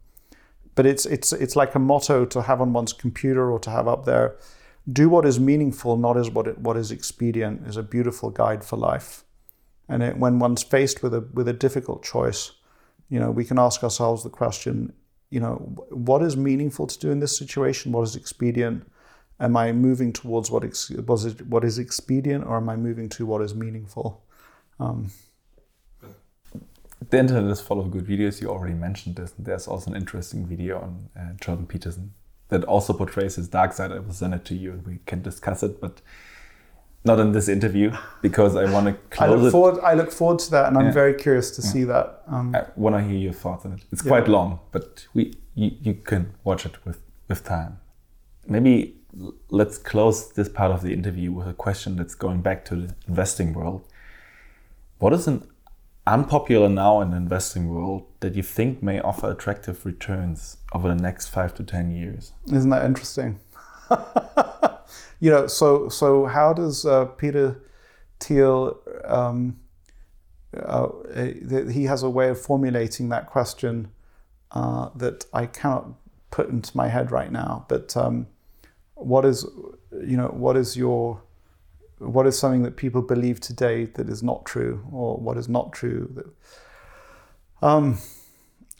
but 0.74 0.86
it's 0.86 1.06
it's 1.06 1.32
it's 1.32 1.56
like 1.56 1.74
a 1.74 1.78
motto 1.78 2.24
to 2.26 2.42
have 2.42 2.60
on 2.60 2.72
one's 2.72 2.92
computer 2.92 3.50
or 3.50 3.58
to 3.60 3.70
have 3.70 3.88
up 3.88 4.04
there. 4.04 4.36
Do 4.92 5.08
what 5.08 5.26
is 5.26 5.40
meaningful, 5.40 5.96
not 5.96 6.16
as 6.16 6.30
what 6.30 6.46
it, 6.46 6.58
what 6.58 6.76
is 6.76 6.92
expedient, 6.92 7.66
is 7.66 7.76
a 7.76 7.82
beautiful 7.82 8.30
guide 8.30 8.62
for 8.62 8.76
life. 8.76 9.24
And 9.88 10.02
it, 10.02 10.16
when 10.16 10.38
one's 10.38 10.62
faced 10.62 11.02
with 11.02 11.14
a 11.14 11.26
with 11.32 11.48
a 11.48 11.52
difficult 11.52 12.04
choice, 12.04 12.52
you 13.08 13.18
know, 13.18 13.30
we 13.30 13.44
can 13.44 13.58
ask 13.58 13.82
ourselves 13.82 14.22
the 14.22 14.30
question, 14.30 14.92
you 15.30 15.40
know, 15.40 15.54
what 15.90 16.22
is 16.22 16.36
meaningful 16.36 16.86
to 16.86 16.98
do 16.98 17.10
in 17.10 17.20
this 17.20 17.36
situation? 17.36 17.92
What 17.92 18.02
is 18.02 18.16
expedient? 18.16 18.90
Am 19.38 19.56
I 19.56 19.72
moving 19.72 20.12
towards 20.12 20.50
what 20.50 20.64
ex, 20.64 20.90
what 20.90 21.64
is 21.64 21.78
expedient, 21.78 22.44
or 22.44 22.56
am 22.56 22.68
I 22.68 22.76
moving 22.76 23.08
to 23.10 23.26
what 23.26 23.42
is 23.42 23.54
meaningful? 23.54 24.24
Um, 24.80 25.10
the 27.10 27.18
internet 27.18 27.50
is 27.50 27.60
full 27.60 27.80
of 27.80 27.90
good 27.90 28.06
videos. 28.06 28.40
You 28.40 28.48
already 28.48 28.74
mentioned 28.74 29.16
this. 29.16 29.32
There's 29.38 29.68
also 29.68 29.90
an 29.90 29.96
interesting 29.96 30.46
video 30.46 30.78
on 30.80 31.08
uh, 31.18 31.32
Jordan 31.40 31.66
Peterson 31.66 32.14
that 32.48 32.64
also 32.64 32.92
portrays 32.92 33.36
his 33.36 33.48
dark 33.48 33.72
side. 33.72 33.92
I 33.92 33.98
will 33.98 34.12
send 34.12 34.34
it 34.34 34.44
to 34.46 34.54
you 34.54 34.72
and 34.72 34.86
we 34.86 35.00
can 35.06 35.22
discuss 35.22 35.62
it, 35.62 35.80
but 35.80 36.00
not 37.06 37.18
in 37.20 37.32
this 37.32 37.48
interview 37.48 37.90
because 38.20 38.56
I 38.56 38.64
want 38.70 38.86
to 38.86 38.92
close 39.16 39.30
I 39.30 39.34
look 39.34 39.48
it. 39.48 39.50
forward. 39.52 39.80
I 39.82 39.94
look 39.94 40.10
forward 40.12 40.38
to 40.40 40.50
that, 40.50 40.68
and 40.68 40.76
I'm 40.78 40.86
Yeah. 40.86 40.92
very 41.02 41.14
curious 41.14 41.50
to 41.56 41.62
Yeah. 41.62 41.68
see 41.72 41.84
that. 41.84 42.22
Um, 42.28 42.54
I 42.54 42.64
want 42.76 42.96
to 42.96 43.02
hear 43.02 43.16
your 43.18 43.32
thoughts 43.32 43.64
on 43.64 43.72
it. 43.72 43.80
It's 43.92 44.04
Yeah. 44.04 44.08
quite 44.12 44.28
long, 44.28 44.58
but 44.72 45.06
we 45.14 45.22
you, 45.54 45.70
you 45.86 45.94
can 45.94 46.22
watch 46.44 46.66
it 46.66 46.76
with 46.84 46.98
with 47.28 47.42
time. 47.44 47.78
Maybe 48.46 48.94
let's 49.50 49.78
close 49.78 50.18
this 50.38 50.48
part 50.48 50.70
of 50.70 50.82
the 50.82 50.92
interview 50.92 51.32
with 51.32 51.48
a 51.48 51.54
question 51.54 51.96
that's 51.96 52.14
going 52.14 52.40
back 52.42 52.64
to 52.66 52.74
the 52.76 52.94
investing 53.08 53.54
world. 53.54 53.80
What 54.98 55.12
is 55.14 55.26
an 55.26 55.38
unpopular 56.06 56.68
now 56.68 57.00
in 57.00 57.10
the 57.10 57.16
investing 57.16 57.68
world 57.74 58.02
that 58.20 58.34
you 58.36 58.42
think 58.42 58.82
may 58.82 59.00
offer 59.00 59.30
attractive 59.30 59.84
returns 59.86 60.58
over 60.72 60.86
the 60.88 60.94
next 61.08 61.28
five 61.28 61.54
to 61.54 61.64
ten 61.64 61.90
years? 61.90 62.32
Isn't 62.52 62.70
that 62.70 62.84
interesting? 62.84 63.40
you 65.20 65.30
know, 65.30 65.46
so 65.46 65.88
so 65.88 66.26
how 66.26 66.52
does 66.52 66.84
uh, 66.84 67.06
Peter 67.06 67.60
Thiel? 68.20 68.78
Um, 69.04 69.58
uh, 70.56 70.88
eh, 71.14 71.70
he 71.70 71.84
has 71.84 72.02
a 72.02 72.10
way 72.10 72.28
of 72.28 72.40
formulating 72.40 73.08
that 73.10 73.26
question 73.26 73.88
uh, 74.52 74.88
that 74.94 75.26
I 75.32 75.46
cannot 75.46 75.92
put 76.30 76.48
into 76.48 76.76
my 76.76 76.88
head 76.88 77.10
right 77.10 77.30
now. 77.30 77.66
But 77.68 77.96
um, 77.96 78.26
what 78.94 79.24
is, 79.24 79.44
you 79.92 80.16
know, 80.16 80.28
what 80.28 80.56
is 80.56 80.76
your, 80.76 81.22
what 81.98 82.26
is 82.26 82.38
something 82.38 82.62
that 82.62 82.76
people 82.76 83.02
believe 83.02 83.40
today 83.40 83.86
that 83.86 84.08
is 84.08 84.22
not 84.22 84.44
true, 84.46 84.86
or 84.90 85.16
what 85.16 85.36
is 85.36 85.48
not 85.48 85.72
true? 85.72 86.32
Um, 87.62 87.98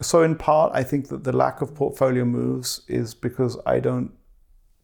so 0.00 0.22
in 0.22 0.36
part, 0.36 0.72
I 0.74 0.82
think 0.82 1.08
that 1.08 1.24
the 1.24 1.32
lack 1.32 1.62
of 1.62 1.74
portfolio 1.74 2.24
moves 2.24 2.82
is 2.88 3.14
because 3.14 3.58
I 3.66 3.80
don't 3.80 4.12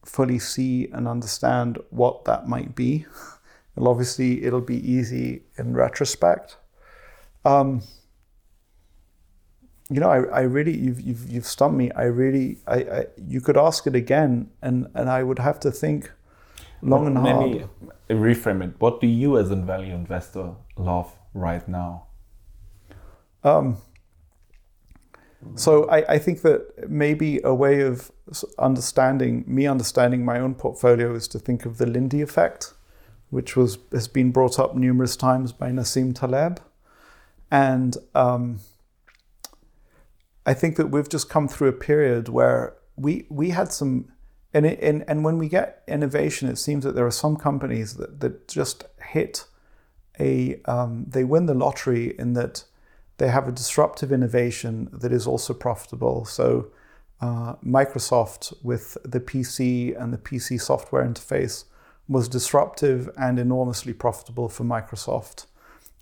fully 0.05 0.39
see 0.39 0.89
and 0.93 1.07
understand 1.07 1.79
what 1.91 2.25
that 2.25 2.49
might 2.49 2.75
be. 2.75 3.07
Well, 3.75 3.89
obviously, 3.89 4.45
it'll 4.45 4.61
be 4.61 4.77
easy 4.77 5.43
in 5.57 5.75
retrospect. 5.75 6.57
Um, 7.45 7.83
you 9.89 10.01
know, 10.01 10.11
I, 10.11 10.23
I 10.25 10.41
really 10.43 10.77
you've, 10.77 11.01
you've 11.01 11.29
you've 11.29 11.47
stumped 11.47 11.77
me. 11.77 11.91
I 11.93 12.05
really 12.05 12.59
I, 12.67 12.77
I 12.77 13.07
you 13.17 13.41
could 13.41 13.57
ask 13.57 13.87
it 13.87 13.95
again, 13.95 14.51
and 14.61 14.89
and 14.95 15.09
I 15.09 15.23
would 15.23 15.39
have 15.39 15.59
to 15.61 15.71
think 15.71 16.11
long 16.83 17.07
and 17.07 17.17
hard. 17.17 17.51
Maybe 17.51 17.65
reframe 18.11 18.63
it. 18.65 18.75
What 18.79 19.01
do 19.01 19.07
you, 19.07 19.39
as 19.39 19.51
a 19.51 19.57
value 19.57 19.95
investor, 19.95 20.55
love 20.77 21.13
right 21.35 21.67
now? 21.69 22.07
Um, 23.45 23.79
so 25.55 25.89
I, 25.89 26.15
I 26.15 26.19
think 26.19 26.43
that 26.43 26.89
maybe 26.89 27.41
a 27.43 27.55
way 27.55 27.83
of 27.83 28.11
understanding 28.59 29.45
me 29.47 29.67
understanding 29.67 30.25
my 30.25 30.39
own 30.39 30.55
portfolio 30.55 31.15
is 31.15 31.29
to 31.29 31.39
think 31.39 31.67
of 31.67 31.79
the 31.79 31.87
Lindy 31.87 32.23
effect, 32.23 32.75
which 33.31 33.57
was 33.57 33.79
has 33.93 34.09
been 34.09 34.31
brought 34.31 34.59
up 34.59 34.75
numerous 34.75 35.17
times 35.17 35.53
by 35.53 35.71
Nassim 35.71 36.15
Taleb, 36.15 36.61
and 37.51 37.97
um, 38.15 38.61
I 40.47 40.55
think 40.55 40.77
that 40.77 40.87
we've 40.87 41.09
just 41.09 41.29
come 41.29 41.49
through 41.49 41.69
a 41.69 41.73
period 41.73 42.29
where 42.29 42.75
we 42.97 43.27
we 43.29 43.51
had 43.51 43.73
some. 43.73 44.09
And, 44.55 44.67
it, 44.67 44.81
and 44.83 45.03
and 45.09 45.25
when 45.25 45.39
we 45.39 45.49
get 45.49 45.83
innovation, 45.89 46.47
it 46.51 46.57
seems 46.57 46.85
that 46.85 46.95
there 46.95 47.07
are 47.07 47.11
some 47.11 47.37
companies 47.37 47.95
that, 47.95 48.21
that 48.21 48.49
just 48.49 48.85
hit 49.03 49.47
a 50.21 50.61
um, 50.67 51.07
they 51.09 51.25
win 51.25 51.47
the 51.47 51.55
lottery 51.55 52.15
in 52.19 52.35
that 52.35 52.65
they 53.19 53.29
have 53.29 53.49
a 53.49 53.53
disruptive 53.53 54.13
innovation 54.13 54.89
that 54.93 55.13
is 55.13 55.27
also 55.27 55.55
profitable. 55.55 56.25
So, 56.25 56.71
uh, 57.21 57.55
Microsoft 57.65 58.53
with 58.65 58.97
the 59.05 59.21
PC 59.21 59.95
and 60.01 60.13
the 60.13 60.19
PC 60.19 60.61
software 60.61 61.05
interface 61.05 61.65
was 62.09 62.29
disruptive 62.29 63.09
and 63.17 63.39
enormously 63.39 63.93
profitable 63.93 64.49
for 64.49 64.65
Microsoft. 64.65 65.47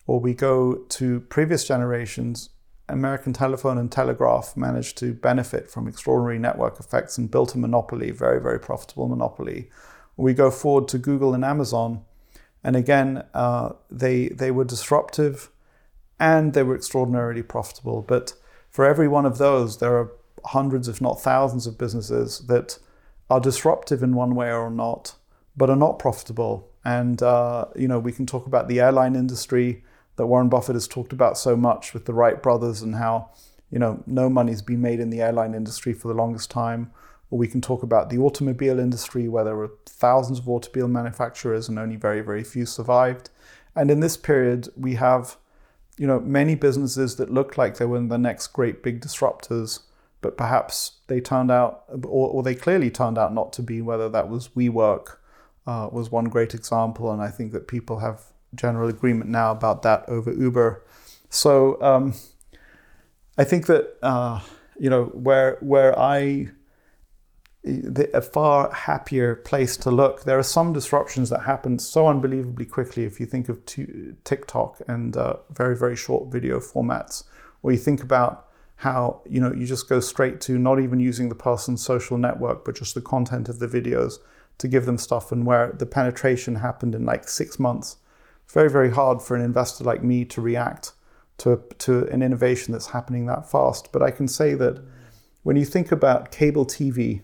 Or 0.06 0.18
we 0.18 0.34
go 0.34 0.74
to 0.74 1.20
previous 1.20 1.66
generations, 1.66 2.50
American 2.88 3.32
Telephone 3.32 3.78
and 3.78 3.92
Telegraph 3.92 4.56
managed 4.56 4.98
to 4.98 5.12
benefit 5.12 5.70
from 5.70 5.86
extraordinary 5.86 6.38
network 6.38 6.80
effects 6.80 7.18
and 7.18 7.30
built 7.30 7.54
a 7.54 7.58
monopoly, 7.58 8.10
very, 8.10 8.40
very 8.40 8.58
profitable 8.58 9.08
monopoly. 9.08 9.70
We 10.16 10.34
go 10.34 10.50
forward 10.50 10.88
to 10.88 10.98
Google 10.98 11.34
and 11.34 11.44
Amazon, 11.44 12.04
and 12.64 12.76
again, 12.76 13.24
uh, 13.32 13.70
they 13.90 14.28
they 14.28 14.50
were 14.50 14.64
disruptive 14.64 15.50
and 16.20 16.52
they 16.52 16.62
were 16.62 16.76
extraordinarily 16.76 17.42
profitable. 17.42 18.02
But 18.02 18.34
for 18.68 18.84
every 18.84 19.08
one 19.08 19.26
of 19.26 19.38
those, 19.38 19.78
there 19.78 19.96
are 19.96 20.12
hundreds, 20.44 20.86
if 20.86 21.00
not 21.00 21.20
thousands, 21.20 21.66
of 21.66 21.78
businesses 21.78 22.40
that 22.46 22.78
are 23.30 23.40
disruptive 23.40 24.02
in 24.02 24.14
one 24.14 24.34
way 24.34 24.52
or 24.52 24.70
not, 24.70 25.14
but 25.56 25.70
are 25.70 25.76
not 25.76 25.98
profitable. 25.98 26.68
And 26.84 27.22
uh, 27.22 27.66
you 27.74 27.88
know, 27.88 27.98
we 27.98 28.12
can 28.12 28.26
talk 28.26 28.46
about 28.46 28.68
the 28.68 28.80
airline 28.80 29.16
industry 29.16 29.82
that 30.16 30.26
Warren 30.26 30.50
Buffett 30.50 30.76
has 30.76 30.86
talked 30.86 31.12
about 31.12 31.38
so 31.38 31.56
much 31.56 31.94
with 31.94 32.04
the 32.04 32.12
Wright 32.12 32.42
brothers 32.42 32.82
and 32.82 32.94
how 32.96 33.30
you 33.70 33.78
know 33.78 34.02
no 34.06 34.28
money's 34.28 34.62
been 34.62 34.82
made 34.82 35.00
in 35.00 35.10
the 35.10 35.22
airline 35.22 35.54
industry 35.54 35.94
for 35.94 36.08
the 36.08 36.14
longest 36.14 36.50
time. 36.50 36.92
Or 37.30 37.38
we 37.38 37.48
can 37.48 37.60
talk 37.60 37.82
about 37.82 38.10
the 38.10 38.18
automobile 38.18 38.78
industry 38.80 39.28
where 39.28 39.44
there 39.44 39.56
were 39.56 39.70
thousands 39.86 40.40
of 40.40 40.48
automobile 40.48 40.88
manufacturers 40.88 41.68
and 41.68 41.78
only 41.78 41.96
very, 41.96 42.20
very 42.22 42.42
few 42.42 42.66
survived. 42.66 43.30
And 43.76 43.88
in 43.88 44.00
this 44.00 44.16
period, 44.16 44.68
we 44.76 44.96
have 44.96 45.36
you 46.00 46.06
know, 46.06 46.18
many 46.18 46.54
businesses 46.54 47.16
that 47.16 47.30
looked 47.30 47.58
like 47.58 47.76
they 47.76 47.84
were 47.84 48.00
the 48.00 48.16
next 48.16 48.46
great 48.54 48.82
big 48.82 49.02
disruptors, 49.02 49.80
but 50.22 50.34
perhaps 50.34 50.92
they 51.08 51.20
turned 51.20 51.50
out, 51.50 51.84
or, 52.04 52.30
or 52.30 52.42
they 52.42 52.54
clearly 52.54 52.90
turned 52.90 53.18
out 53.18 53.34
not 53.34 53.52
to 53.52 53.62
be. 53.62 53.82
Whether 53.82 54.08
that 54.08 54.30
was 54.30 54.48
WeWork 54.56 55.16
uh, 55.66 55.90
was 55.92 56.10
one 56.10 56.24
great 56.24 56.54
example, 56.54 57.12
and 57.12 57.20
I 57.20 57.28
think 57.28 57.52
that 57.52 57.68
people 57.68 57.98
have 57.98 58.22
general 58.54 58.88
agreement 58.88 59.28
now 59.28 59.50
about 59.50 59.82
that 59.82 60.08
over 60.08 60.32
Uber. 60.32 60.82
So 61.28 61.80
um, 61.82 62.14
I 63.36 63.44
think 63.44 63.66
that 63.66 63.98
uh, 64.02 64.40
you 64.78 64.88
know 64.88 65.04
where 65.04 65.58
where 65.60 65.98
I 65.98 66.48
a 67.64 68.22
far 68.22 68.72
happier 68.72 69.34
place 69.34 69.76
to 69.76 69.90
look. 69.90 70.24
There 70.24 70.38
are 70.38 70.42
some 70.42 70.72
disruptions 70.72 71.28
that 71.30 71.42
happen 71.42 71.78
so 71.78 72.06
unbelievably 72.06 72.66
quickly. 72.66 73.04
If 73.04 73.20
you 73.20 73.26
think 73.26 73.48
of 73.48 73.60
TikTok 74.24 74.80
and 74.88 75.16
uh, 75.16 75.36
very 75.50 75.76
very 75.76 75.96
short 75.96 76.32
video 76.32 76.58
formats, 76.58 77.24
or 77.62 77.72
you 77.72 77.78
think 77.78 78.02
about 78.02 78.46
how 78.76 79.20
you 79.28 79.40
know 79.40 79.52
you 79.52 79.66
just 79.66 79.88
go 79.88 80.00
straight 80.00 80.40
to 80.42 80.58
not 80.58 80.80
even 80.80 81.00
using 81.00 81.28
the 81.28 81.34
person's 81.34 81.84
social 81.84 82.16
network, 82.16 82.64
but 82.64 82.76
just 82.76 82.94
the 82.94 83.02
content 83.02 83.48
of 83.48 83.58
the 83.58 83.68
videos 83.68 84.14
to 84.56 84.68
give 84.68 84.86
them 84.86 84.96
stuff, 84.96 85.30
and 85.30 85.44
where 85.44 85.72
the 85.72 85.86
penetration 85.86 86.56
happened 86.56 86.94
in 86.94 87.04
like 87.04 87.28
six 87.28 87.58
months. 87.58 87.98
It's 88.44 88.54
very 88.54 88.70
very 88.70 88.90
hard 88.90 89.20
for 89.20 89.36
an 89.36 89.42
investor 89.42 89.84
like 89.84 90.02
me 90.02 90.24
to 90.26 90.40
react 90.40 90.92
to 91.38 91.62
to 91.80 92.06
an 92.06 92.22
innovation 92.22 92.72
that's 92.72 92.88
happening 92.88 93.26
that 93.26 93.50
fast. 93.50 93.92
But 93.92 94.02
I 94.02 94.10
can 94.10 94.28
say 94.28 94.54
that 94.54 94.82
when 95.42 95.56
you 95.56 95.66
think 95.66 95.92
about 95.92 96.32
cable 96.32 96.64
TV 96.64 97.20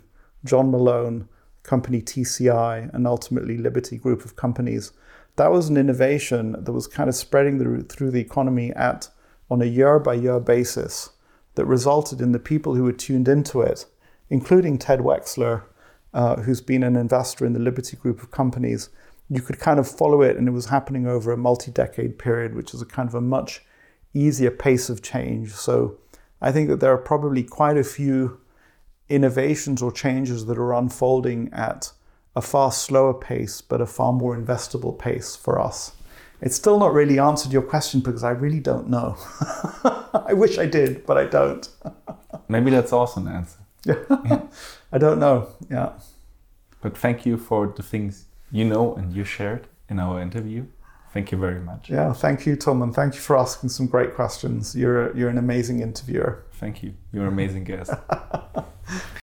John 0.47 0.71
Malone, 0.71 1.29
company 1.63 2.01
TCI, 2.01 2.95
and 2.95 3.07
ultimately 3.07 3.59
Liberty 3.59 3.99
Group 3.99 4.25
of 4.25 4.37
companies. 4.37 4.93
That 5.37 5.51
was 5.51 5.69
an 5.69 5.77
innovation 5.77 6.53
that 6.65 6.73
was 6.73 6.87
kind 6.87 7.09
of 7.09 7.15
spreading 7.15 7.59
the, 7.59 7.83
through 7.85 8.13
the 8.13 8.21
economy 8.21 8.73
at 8.73 9.09
on 9.51 9.61
a 9.61 9.67
year 9.67 9.99
by 9.99 10.15
year 10.15 10.41
basis 10.41 11.11
that 11.57 11.67
resulted 11.67 12.21
in 12.21 12.33
the 12.33 12.39
people 12.39 12.75
who 12.75 12.85
were 12.85 12.93
tuned 12.93 13.29
into 13.29 13.61
it, 13.61 13.87
including 14.31 14.79
Ted 14.79 15.01
Weschler, 15.01 15.65
uh, 16.15 16.37
who's 16.37 16.61
been 16.61 16.83
an 16.83 16.97
investor 16.97 17.45
in 17.45 17.53
the 17.53 17.59
Liberty 17.59 17.97
Group 17.97 18.23
of 18.23 18.31
companies. 18.31 18.89
You 19.29 19.43
could 19.43 19.59
kind 19.59 19.79
of 19.79 19.89
follow 19.89 20.23
it, 20.23 20.37
and 20.37 20.49
it 20.49 20.53
was 20.53 20.67
happening 20.67 21.07
over 21.07 21.33
a 21.33 21.37
multi 21.37 21.71
decade 21.71 22.19
period, 22.19 22.55
which 22.55 22.73
is 22.73 22.81
a 22.81 22.87
kind 22.87 23.09
of 23.09 23.15
a 23.15 23.21
much 23.21 23.63
easier 24.15 24.51
pace 24.51 24.89
of 24.89 25.03
change. 25.03 25.53
So 25.53 25.99
I 26.41 26.53
think 26.53 26.69
that 26.69 26.81
there 26.81 26.93
are 26.93 26.99
probably 26.99 27.43
quite 27.43 27.77
a 27.77 27.85
few 27.85 28.41
innovations 29.09 29.83
or 29.83 29.93
changes 29.93 30.47
that 30.47 30.59
are 30.59 30.75
unfolding 30.75 31.53
at 31.53 31.93
a 32.35 32.43
far 32.43 32.71
slower 32.73 33.15
pace, 33.15 33.61
but 33.61 33.81
a 33.81 33.87
far 33.87 34.13
more 34.13 34.37
investable 34.37 34.97
pace 34.97 35.37
for 35.37 35.59
us. 35.59 35.93
It's 36.43 36.55
still 36.55 36.79
not 36.79 36.93
really 36.93 37.19
answered 37.19 37.53
your 37.53 37.63
question 37.63 38.01
because 38.01 38.23
I 38.23 38.31
really 38.31 38.61
don't 38.61 38.89
know. 38.89 39.17
I 40.15 40.35
wish 40.35 40.59
I 40.59 40.67
did, 40.67 41.07
but 41.07 41.17
I 41.17 41.25
don't. 41.25 41.67
Maybe 42.49 42.71
that's 42.71 42.93
also 42.93 43.21
an 43.21 43.29
answer. 43.29 43.59
Yeah. 43.85 44.43
I 44.93 44.99
don't 44.99 45.19
know. 45.19 45.49
Yeah. 45.71 45.93
But 46.83 46.97
thank 46.97 47.25
you 47.25 47.39
for 47.39 47.73
the 47.75 47.83
things 47.83 48.27
you 48.53 48.65
know 48.65 48.95
and 48.95 49.15
you 49.15 49.25
shared 49.25 49.67
in 49.89 49.99
our 49.99 50.21
interview. 50.21 50.67
Thank 51.13 51.33
you 51.33 51.39
very 51.39 51.61
much. 51.61 51.89
Yeah, 51.89 52.13
thank 52.13 52.45
you, 52.45 52.57
Tom, 52.57 52.83
and 52.83 52.95
thank 52.95 53.15
you 53.15 53.21
for 53.21 53.39
asking 53.39 53.71
some 53.71 53.87
great 53.87 54.15
questions. 54.15 54.77
You're 54.77 55.17
you're 55.17 55.31
an 55.31 55.39
amazing 55.39 55.81
interviewer. 55.81 56.45
Thank 56.59 56.83
you. 56.83 56.95
You're 57.13 57.27
an 57.27 57.33
amazing 57.33 57.65
guest. 57.65 57.93